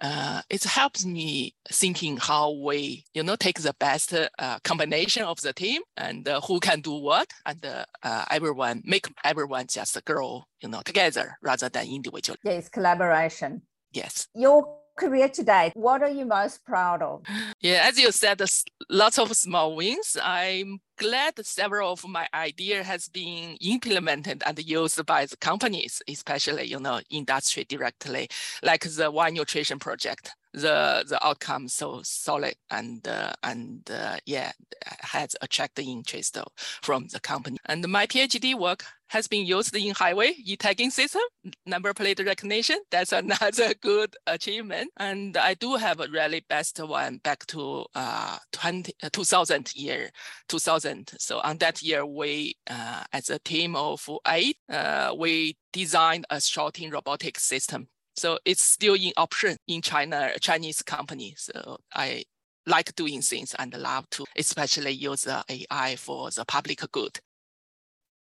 uh, 0.00 0.42
it 0.50 0.64
helps 0.78 1.04
me 1.04 1.52
thinking 1.72 2.16
how 2.16 2.52
we, 2.52 3.04
you 3.12 3.22
know, 3.24 3.34
take 3.34 3.58
the 3.60 3.74
best 3.80 4.14
uh, 4.14 4.58
combination 4.62 5.24
of 5.24 5.40
the 5.40 5.52
team 5.52 5.82
and 5.96 6.28
uh, 6.28 6.40
who 6.42 6.60
can 6.60 6.80
do 6.80 6.94
what 7.08 7.26
and 7.46 7.66
uh, 7.66 8.24
everyone, 8.30 8.80
make 8.84 9.06
everyone 9.24 9.66
just 9.66 9.94
grow, 10.04 10.44
you 10.62 10.68
know, 10.68 10.80
together 10.84 11.36
rather 11.42 11.68
than 11.68 11.84
individually. 11.88 12.38
Yes, 12.44 12.68
collaboration. 12.68 13.62
Yes. 13.92 14.28
Your 14.36 14.78
career 14.96 15.28
today, 15.28 15.72
what 15.74 16.00
are 16.02 16.10
you 16.10 16.24
most 16.26 16.64
proud 16.64 17.02
of? 17.02 17.22
Yeah, 17.60 17.88
as 17.88 17.98
you 17.98 18.12
said, 18.12 18.40
lots 18.88 19.18
of 19.18 19.36
small 19.36 19.74
wins. 19.74 20.16
I'm 20.22 20.78
glad 20.96 21.44
several 21.44 21.92
of 21.92 22.06
my 22.06 22.28
idea 22.32 22.84
has 22.84 23.08
been 23.08 23.56
implemented 23.60 24.44
and 24.46 24.56
used 24.64 25.04
by 25.06 25.26
the 25.26 25.36
companies, 25.38 26.02
especially 26.06 26.66
you 26.72 26.78
know 26.78 27.00
industry 27.10 27.64
directly, 27.64 28.28
like 28.62 28.84
the 28.84 29.10
One 29.10 29.34
Nutrition 29.34 29.80
project 29.80 30.36
the 30.60 31.04
the 31.08 31.18
outcome 31.24 31.68
so 31.68 32.00
solid 32.02 32.54
and 32.70 33.06
uh, 33.06 33.32
and 33.42 33.90
uh, 33.90 34.16
yeah 34.26 34.52
has 35.00 35.36
attracted 35.40 35.86
interest 35.86 36.38
from 36.82 37.06
the 37.12 37.20
company. 37.20 37.58
And 37.66 37.86
my 37.88 38.06
PhD 38.06 38.58
work 38.58 38.84
has 39.08 39.26
been 39.26 39.46
used 39.46 39.74
in 39.74 39.94
highway 39.94 40.34
e-tagging 40.44 40.90
system, 40.90 41.22
number 41.66 41.94
plate 41.94 42.20
recognition. 42.20 42.78
That's 42.90 43.12
another 43.22 43.74
good 43.80 44.14
achievement. 44.26 44.90
And 44.98 45.36
I 45.36 45.54
do 45.54 45.76
have 45.76 46.00
a 46.00 46.08
really 46.08 46.44
best 46.48 46.78
one 46.78 47.18
back 47.24 47.46
to 47.46 47.86
uh, 47.94 48.38
20, 48.52 48.92
uh, 49.02 49.08
2000 49.12 49.74
year, 49.74 50.10
2000. 50.48 51.10
So 51.18 51.40
on 51.40 51.58
that 51.58 51.82
year, 51.82 52.04
we, 52.04 52.56
uh, 52.68 53.04
as 53.12 53.30
a 53.30 53.38
team 53.38 53.76
of 53.76 54.06
eight, 54.26 54.58
uh, 54.70 55.14
we 55.16 55.56
designed 55.72 56.26
a 56.30 56.40
sorting 56.40 56.90
robotic 56.90 57.38
system 57.38 57.88
so 58.18 58.38
it's 58.44 58.62
still 58.62 58.94
in 58.94 59.12
option 59.16 59.56
in 59.66 59.80
China, 59.80 60.30
Chinese 60.40 60.82
company. 60.82 61.34
So 61.36 61.78
I 61.94 62.24
like 62.66 62.94
doing 62.94 63.22
things 63.22 63.54
and 63.58 63.74
love 63.74 64.08
to 64.10 64.24
especially 64.36 64.90
use 64.90 65.22
the 65.22 65.42
AI 65.48 65.96
for 65.96 66.30
the 66.30 66.44
public 66.44 66.80
good. 66.92 67.18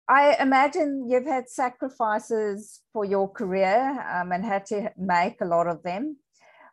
I 0.10 0.38
imagine 0.40 1.10
you've 1.10 1.26
had 1.26 1.50
sacrifices 1.50 2.82
for 2.94 3.04
your 3.04 3.30
career 3.30 4.06
um, 4.10 4.32
and 4.32 4.46
had 4.46 4.66
to 4.68 4.92
make 4.98 5.42
a 5.42 5.46
lot 5.46 5.68
of 5.68 5.84
them. 5.84 6.18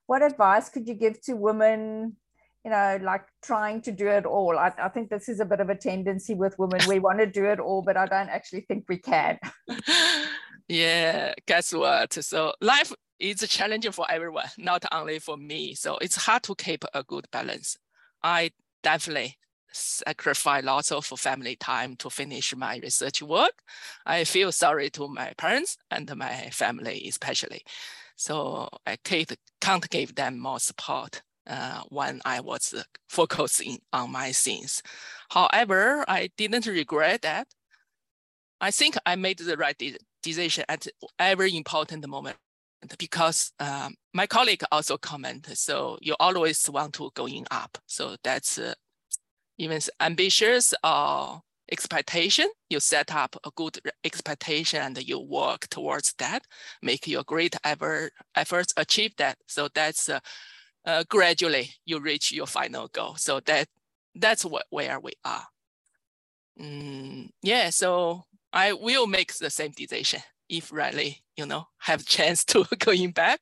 What 0.06 0.22
advice 0.22 0.68
could 0.68 0.86
you 0.86 0.94
give 0.94 1.20
to 1.22 1.34
women, 1.34 2.16
you 2.64 2.70
know, 2.70 3.00
like 3.02 3.24
trying 3.42 3.80
to 3.82 3.92
do 3.92 4.06
it 4.06 4.24
all? 4.24 4.56
I, 4.56 4.72
I 4.78 4.88
think 4.88 5.10
this 5.10 5.28
is 5.28 5.40
a 5.40 5.44
bit 5.44 5.58
of 5.58 5.68
a 5.68 5.74
tendency 5.74 6.34
with 6.34 6.56
women. 6.60 6.80
We 6.86 7.00
want 7.00 7.18
to 7.18 7.26
do 7.26 7.46
it 7.46 7.58
all, 7.58 7.82
but 7.82 7.96
I 7.96 8.06
don't 8.06 8.28
actually 8.28 8.60
think 8.68 8.84
we 8.88 8.98
can. 8.98 9.38
yeah, 10.68 11.34
guess 11.46 11.74
what? 11.74 12.12
So 12.12 12.52
life 12.60 12.92
it's 13.30 13.42
a 13.42 13.48
challenging 13.48 13.92
for 13.92 14.06
everyone, 14.10 14.48
not 14.58 14.84
only 14.92 15.18
for 15.18 15.36
me. 15.36 15.74
So 15.74 15.96
it's 15.98 16.16
hard 16.16 16.42
to 16.44 16.54
keep 16.54 16.84
a 16.92 17.02
good 17.02 17.26
balance. 17.30 17.78
I 18.22 18.50
definitely 18.82 19.38
sacrifice 19.72 20.64
lots 20.64 20.92
of 20.92 21.06
family 21.06 21.56
time 21.56 21.96
to 21.96 22.10
finish 22.10 22.54
my 22.54 22.78
research 22.82 23.22
work. 23.22 23.62
I 24.06 24.24
feel 24.24 24.52
sorry 24.52 24.90
to 24.90 25.08
my 25.08 25.32
parents 25.36 25.78
and 25.90 26.14
my 26.16 26.50
family 26.50 27.06
especially. 27.08 27.62
So 28.16 28.68
I 28.86 28.96
can't 28.96 29.90
give 29.90 30.14
them 30.14 30.38
more 30.38 30.60
support 30.60 31.22
uh, 31.46 31.82
when 31.88 32.20
I 32.24 32.40
was 32.40 32.74
focusing 33.08 33.78
on 33.92 34.12
my 34.12 34.32
things. 34.32 34.82
However, 35.30 36.04
I 36.06 36.30
didn't 36.36 36.66
regret 36.66 37.22
that. 37.22 37.48
I 38.60 38.70
think 38.70 38.96
I 39.04 39.16
made 39.16 39.38
the 39.38 39.56
right 39.56 39.82
decision 40.22 40.64
at 40.68 40.86
every 41.18 41.56
important 41.56 42.06
moment 42.06 42.36
because 42.98 43.52
um, 43.60 43.94
my 44.12 44.26
colleague 44.26 44.62
also 44.72 44.96
commented, 44.96 45.58
so 45.58 45.98
you 46.00 46.14
always 46.20 46.68
want 46.70 46.94
to 46.94 47.10
going 47.14 47.46
up. 47.50 47.78
So 47.86 48.16
that's 48.22 48.58
uh, 48.58 48.74
even 49.58 49.80
ambitious 50.00 50.74
or 50.82 51.40
expectation, 51.70 52.48
you 52.68 52.80
set 52.80 53.14
up 53.14 53.36
a 53.44 53.50
good 53.56 53.78
expectation 54.04 54.80
and 54.80 55.08
you 55.08 55.20
work 55.20 55.68
towards 55.68 56.14
that, 56.18 56.42
make 56.82 57.06
your 57.06 57.24
great 57.24 57.56
ever 57.64 58.10
efforts 58.34 58.72
achieve 58.76 59.14
that. 59.16 59.36
So 59.46 59.68
that's 59.74 60.08
uh, 60.08 60.20
uh, 60.84 61.04
gradually 61.08 61.70
you 61.84 62.00
reach 62.00 62.32
your 62.32 62.46
final 62.46 62.88
goal. 62.88 63.16
So 63.16 63.40
that 63.40 63.68
that's 64.14 64.44
what 64.44 64.66
where 64.70 65.00
we 65.00 65.12
are. 65.24 65.46
Mm, 66.60 67.30
yeah, 67.42 67.70
so 67.70 68.24
I 68.52 68.72
will 68.74 69.06
make 69.06 69.34
the 69.34 69.50
same 69.50 69.72
decision 69.72 70.20
if 70.48 70.72
really, 70.72 71.22
you 71.36 71.46
know, 71.46 71.66
have 71.78 72.04
chance 72.06 72.44
to 72.46 72.64
going 72.78 73.10
back 73.12 73.40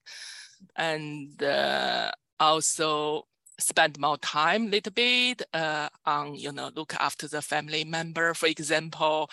and 0.77 1.43
uh, 1.43 2.11
also 2.41 3.25
spend 3.59 3.99
more 3.99 4.17
time 4.19 4.67
a 4.67 4.71
little 4.71 4.93
bit 4.93 5.43
uh, 5.53 5.89
on, 6.05 6.35
you 6.35 6.53
know, 6.53 6.71
look 6.75 6.95
after 6.99 7.29
the 7.29 7.43
family 7.43 7.85
member. 7.85 8.35
For 8.35 8.47
example, 8.47 9.31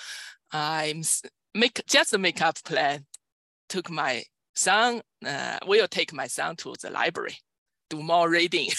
I'm 0.51 1.03
make 1.55 1.81
just 1.87 2.13
a 2.13 2.17
makeup 2.17 2.63
plan, 2.63 3.05
took 3.69 3.89
my 3.89 4.23
son, 4.55 5.01
uh, 5.25 5.57
will 5.65 5.87
take 5.87 6.13
my 6.13 6.27
son 6.27 6.55
to 6.57 6.75
the 6.81 6.89
library 6.89 7.37
do 7.89 8.01
more 8.01 8.29
reading. 8.29 8.69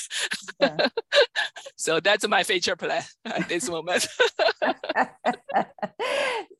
Yeah. 0.60 0.88
so 1.76 2.00
that's 2.00 2.26
my 2.28 2.42
future 2.42 2.76
plan 2.76 3.02
at 3.24 3.48
this 3.48 3.68
moment. 3.68 4.06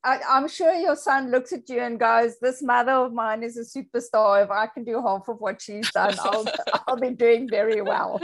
I, 0.03 0.21
am 0.29 0.49
sure 0.49 0.73
your 0.73 0.97
son 0.97 1.31
looks 1.31 1.53
at 1.53 1.69
you 1.69 1.81
and 1.81 1.99
goes, 1.99 2.39
"This 2.41 2.63
mother 2.63 2.93
of 2.93 3.13
mine 3.13 3.43
is 3.43 3.57
a 3.57 3.65
superstar. 3.65 4.43
If 4.45 4.51
I 4.51 4.67
can 4.67 4.85
do 4.85 5.01
half 5.03 5.29
of 5.29 5.41
what 5.41 5.61
she's 5.61 5.91
done, 5.93 6.17
I'll, 6.21 6.47
I'll 6.89 6.97
be 6.97 7.11
doing 7.11 7.49
very 7.49 7.83
well." 7.83 8.21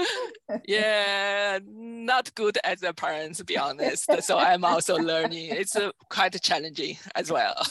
yeah, 0.66 1.58
not 1.66 2.34
good 2.34 2.58
as 2.64 2.82
a 2.82 2.92
parent, 2.92 3.36
to 3.36 3.44
be 3.44 3.58
honest. 3.58 4.10
So 4.22 4.38
I'm 4.38 4.64
also 4.64 4.96
learning. 4.96 5.50
It's 5.50 5.76
uh, 5.76 5.90
quite 6.08 6.40
challenging 6.42 6.96
as 7.14 7.30
well. 7.30 7.62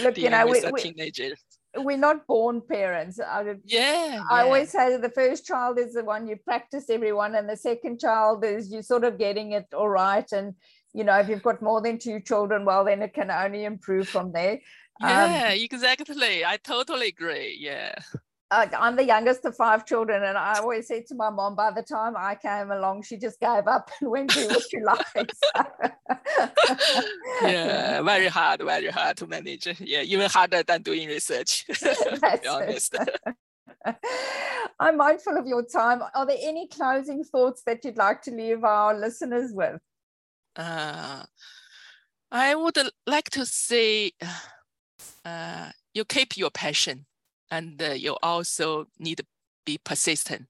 Look, 0.00 0.18
you 0.18 0.30
know, 0.30 0.46
with 0.46 0.64
we, 0.64 0.80
a 0.80 0.82
teenager 0.82 1.34
we're 1.76 1.96
not 1.96 2.26
born 2.26 2.60
parents. 2.60 3.20
I, 3.20 3.56
yeah. 3.64 4.22
I 4.30 4.42
always 4.42 4.70
say 4.70 4.96
the 4.96 5.10
first 5.10 5.44
child 5.44 5.78
is 5.78 5.94
the 5.94 6.04
one 6.04 6.26
you 6.26 6.36
practice 6.36 6.90
everyone, 6.90 7.34
and 7.34 7.48
the 7.48 7.56
second 7.56 8.00
child 8.00 8.44
is 8.44 8.72
you 8.72 8.82
sort 8.82 9.04
of 9.04 9.18
getting 9.18 9.52
it 9.52 9.66
all 9.74 9.88
right. 9.88 10.30
And 10.32 10.54
you 10.94 11.04
know, 11.04 11.18
if 11.18 11.28
you've 11.28 11.42
got 11.42 11.62
more 11.62 11.80
than 11.80 11.98
two 11.98 12.20
children, 12.20 12.64
well, 12.64 12.84
then 12.84 13.02
it 13.02 13.14
can 13.14 13.30
only 13.30 13.64
improve 13.64 14.08
from 14.08 14.32
there. 14.32 14.60
Yeah, 15.00 15.50
um, 15.52 15.58
exactly. 15.58 16.44
I 16.44 16.56
totally 16.56 17.08
agree. 17.08 17.56
Yeah 17.60 17.94
I'm 18.50 18.96
the 18.96 19.04
youngest 19.04 19.44
of 19.44 19.54
five 19.56 19.84
children, 19.84 20.22
and 20.22 20.38
I 20.38 20.58
always 20.58 20.88
said 20.88 21.06
to 21.08 21.14
my 21.14 21.28
mom, 21.28 21.54
by 21.54 21.70
the 21.70 21.82
time 21.82 22.14
I 22.16 22.34
came 22.34 22.70
along, 22.70 23.02
she 23.02 23.18
just 23.18 23.38
gave 23.40 23.66
up 23.66 23.90
and 24.00 24.10
went 24.10 24.30
to 24.30 24.46
what 24.46 24.62
she 24.70 24.80
likes. 24.80 25.38
yeah, 27.42 28.00
very 28.02 28.28
hard, 28.28 28.62
very 28.62 28.88
hard 28.88 29.18
to 29.18 29.26
manage. 29.26 29.66
Yeah, 29.80 30.02
even 30.02 30.30
harder 30.30 30.62
than 30.62 30.82
doing 30.82 31.08
research. 31.08 31.66
to 31.74 32.38
be 32.40 32.48
honest. 32.48 32.96
I'm 34.80 34.96
mindful 34.96 35.36
of 35.36 35.46
your 35.46 35.64
time. 35.64 36.02
Are 36.14 36.26
there 36.26 36.38
any 36.40 36.68
closing 36.68 37.24
thoughts 37.24 37.62
that 37.66 37.84
you'd 37.84 37.98
like 37.98 38.22
to 38.22 38.30
leave 38.30 38.64
our 38.64 38.98
listeners 38.98 39.52
with? 39.52 39.78
Uh, 40.56 41.24
I 42.32 42.54
would 42.54 42.78
like 43.06 43.28
to 43.30 43.44
say, 43.44 44.12
uh, 45.24 45.70
you 45.92 46.06
keep 46.06 46.38
your 46.38 46.50
passion 46.50 47.04
and 47.50 47.80
uh, 47.82 47.92
you 47.92 48.16
also 48.22 48.86
need 48.98 49.18
to 49.18 49.26
be 49.64 49.78
persistent. 49.78 50.46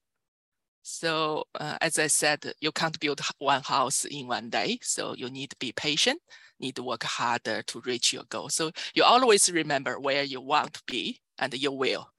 So 0.81 1.45
uh, 1.55 1.77
as 1.81 1.99
I 1.99 2.07
said, 2.07 2.53
you 2.61 2.71
can't 2.71 2.99
build 2.99 3.21
one 3.37 3.61
house 3.63 4.05
in 4.05 4.27
one 4.27 4.49
day. 4.49 4.79
So 4.81 5.13
you 5.15 5.29
need 5.29 5.51
to 5.51 5.55
be 5.59 5.71
patient, 5.71 6.19
need 6.59 6.75
to 6.77 6.83
work 6.83 7.03
harder 7.03 7.61
to 7.63 7.81
reach 7.81 8.13
your 8.13 8.23
goal. 8.29 8.49
So 8.49 8.71
you 8.93 9.03
always 9.03 9.51
remember 9.51 9.99
where 9.99 10.23
you 10.23 10.41
want 10.41 10.73
to 10.73 10.81
be 10.87 11.19
and 11.37 11.53
you 11.53 11.71
will. 11.71 12.09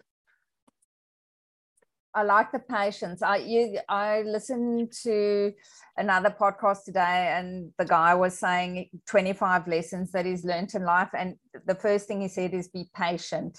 I 2.13 2.23
like 2.25 2.51
the 2.51 2.59
patience. 2.59 3.23
I 3.23 3.37
you 3.37 3.79
I 3.89 4.23
listened 4.23 4.93
to 5.05 5.53
another 5.97 6.31
podcast 6.31 6.85
today 6.85 7.33
and 7.37 7.73
the 7.79 7.85
guy 7.85 8.15
was 8.15 8.37
saying 8.37 8.91
25 9.07 9.69
lessons 9.69 10.11
that 10.13 10.27
he's 10.27 10.45
learned 10.45 10.75
in 10.75 10.85
life. 10.85 11.11
And 11.17 11.37
the 11.67 11.77
first 11.77 12.09
thing 12.09 12.21
he 12.21 12.29
said 12.29 12.53
is 12.53 12.69
be 12.69 12.89
patient. 12.95 13.59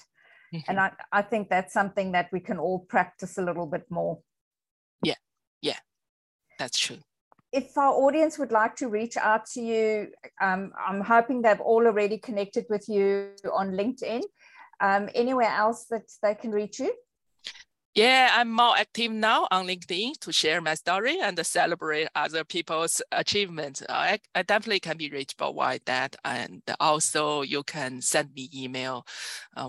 Mm-hmm. 0.52 0.70
And 0.70 0.80
I, 0.80 0.92
I 1.10 1.22
think 1.22 1.48
that's 1.48 1.72
something 1.72 2.12
that 2.12 2.28
we 2.32 2.40
can 2.40 2.58
all 2.58 2.80
practice 2.80 3.38
a 3.38 3.42
little 3.42 3.66
bit 3.66 3.86
more. 3.90 4.18
Yeah, 5.02 5.14
yeah, 5.62 5.78
that's 6.58 6.78
true. 6.78 6.98
If 7.52 7.76
our 7.76 7.92
audience 7.92 8.38
would 8.38 8.52
like 8.52 8.76
to 8.76 8.88
reach 8.88 9.16
out 9.16 9.46
to 9.52 9.60
you, 9.60 10.08
um, 10.40 10.72
I'm 10.78 11.00
hoping 11.00 11.42
they've 11.42 11.60
all 11.60 11.86
already 11.86 12.18
connected 12.18 12.66
with 12.70 12.88
you 12.88 13.30
on 13.52 13.72
LinkedIn. 13.72 14.22
Um, 14.80 15.08
anywhere 15.14 15.50
else 15.50 15.84
that 15.90 16.10
they 16.22 16.34
can 16.34 16.50
reach 16.50 16.80
you? 16.80 16.92
Yeah, 17.94 18.30
I'm 18.34 18.50
more 18.50 18.74
active 18.74 19.12
now 19.12 19.46
on 19.50 19.66
LinkedIn 19.66 20.18
to 20.20 20.32
share 20.32 20.62
my 20.62 20.74
story 20.74 21.20
and 21.20 21.38
celebrate 21.44 22.08
other 22.14 22.42
people's 22.42 23.02
achievements. 23.12 23.82
I, 23.86 24.18
I 24.34 24.42
definitely 24.42 24.80
can 24.80 24.96
be 24.96 25.10
reachable 25.10 25.52
by 25.52 25.78
that. 25.84 26.16
And 26.24 26.62
also 26.80 27.42
you 27.42 27.62
can 27.62 28.00
send 28.00 28.32
me 28.34 28.48
email 28.54 29.06
uh, 29.54 29.68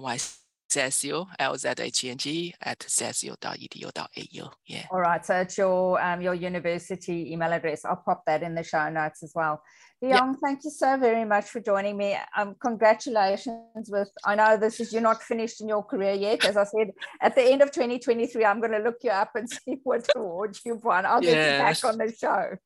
CSU, 0.73 1.27
LZHNG 1.39 2.53
at 2.61 2.79
csu.edu.au. 2.79 4.51
Yeah. 4.65 4.85
All 4.91 4.99
right. 4.99 5.25
So 5.25 5.35
it's 5.35 5.57
your 5.57 6.01
um, 6.01 6.21
your 6.21 6.33
university 6.33 7.31
email 7.31 7.51
address. 7.51 7.85
I'll 7.85 8.03
pop 8.03 8.23
that 8.25 8.43
in 8.43 8.55
the 8.55 8.63
show 8.63 8.89
notes 8.89 9.23
as 9.23 9.33
well. 9.35 9.61
Lihong, 10.03 10.31
yep. 10.31 10.39
thank 10.43 10.63
you 10.65 10.69
so 10.69 10.97
very 10.97 11.23
much 11.23 11.45
for 11.45 11.61
joining 11.61 11.95
me. 11.95 12.17
Um, 12.35 12.55
congratulations 12.59 13.87
with, 13.87 14.09
I 14.25 14.35
know 14.35 14.57
this 14.57 14.81
is, 14.81 14.91
you're 14.91 15.01
not 15.01 15.23
finished 15.23 15.61
in 15.61 15.69
your 15.69 15.81
career 15.81 16.11
yet. 16.11 16.43
As 16.43 16.57
I 16.57 16.65
said, 16.65 16.91
at 17.21 17.35
the 17.35 17.43
end 17.43 17.61
of 17.61 17.71
2023, 17.71 18.43
I'm 18.43 18.59
going 18.59 18.73
to 18.73 18.79
look 18.79 18.97
you 19.01 19.11
up 19.11 19.31
and 19.35 19.49
see 19.65 19.77
what 19.83 20.05
awards 20.13 20.59
you've 20.65 20.83
won. 20.83 21.05
I'll 21.05 21.21
get 21.21 21.29
you 21.29 21.63
back 21.63 21.85
on 21.85 21.97
the 21.97 22.13
show. 22.13 22.57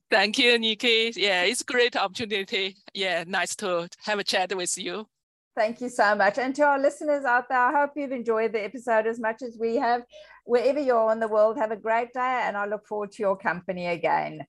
thank 0.10 0.38
you, 0.38 0.58
Nikki. 0.60 1.12
Yeah, 1.16 1.42
it's 1.42 1.62
a 1.62 1.64
great 1.64 1.96
opportunity. 1.96 2.76
Yeah, 2.94 3.24
nice 3.26 3.56
to 3.56 3.88
have 4.04 4.20
a 4.20 4.24
chat 4.24 4.54
with 4.54 4.78
you. 4.78 5.06
Thank 5.56 5.80
you 5.80 5.88
so 5.88 6.14
much. 6.14 6.38
And 6.38 6.54
to 6.54 6.62
our 6.62 6.78
listeners 6.78 7.24
out 7.24 7.48
there, 7.48 7.58
I 7.58 7.72
hope 7.80 7.90
you've 7.96 8.12
enjoyed 8.12 8.52
the 8.52 8.64
episode 8.64 9.06
as 9.06 9.18
much 9.18 9.42
as 9.42 9.58
we 9.58 9.76
have. 9.76 10.02
Wherever 10.44 10.80
you're 10.80 11.12
in 11.12 11.20
the 11.20 11.28
world, 11.28 11.58
have 11.58 11.72
a 11.72 11.76
great 11.76 12.12
day, 12.12 12.42
and 12.44 12.56
I 12.56 12.66
look 12.66 12.86
forward 12.86 13.12
to 13.12 13.22
your 13.22 13.36
company 13.36 13.88
again. 13.88 14.46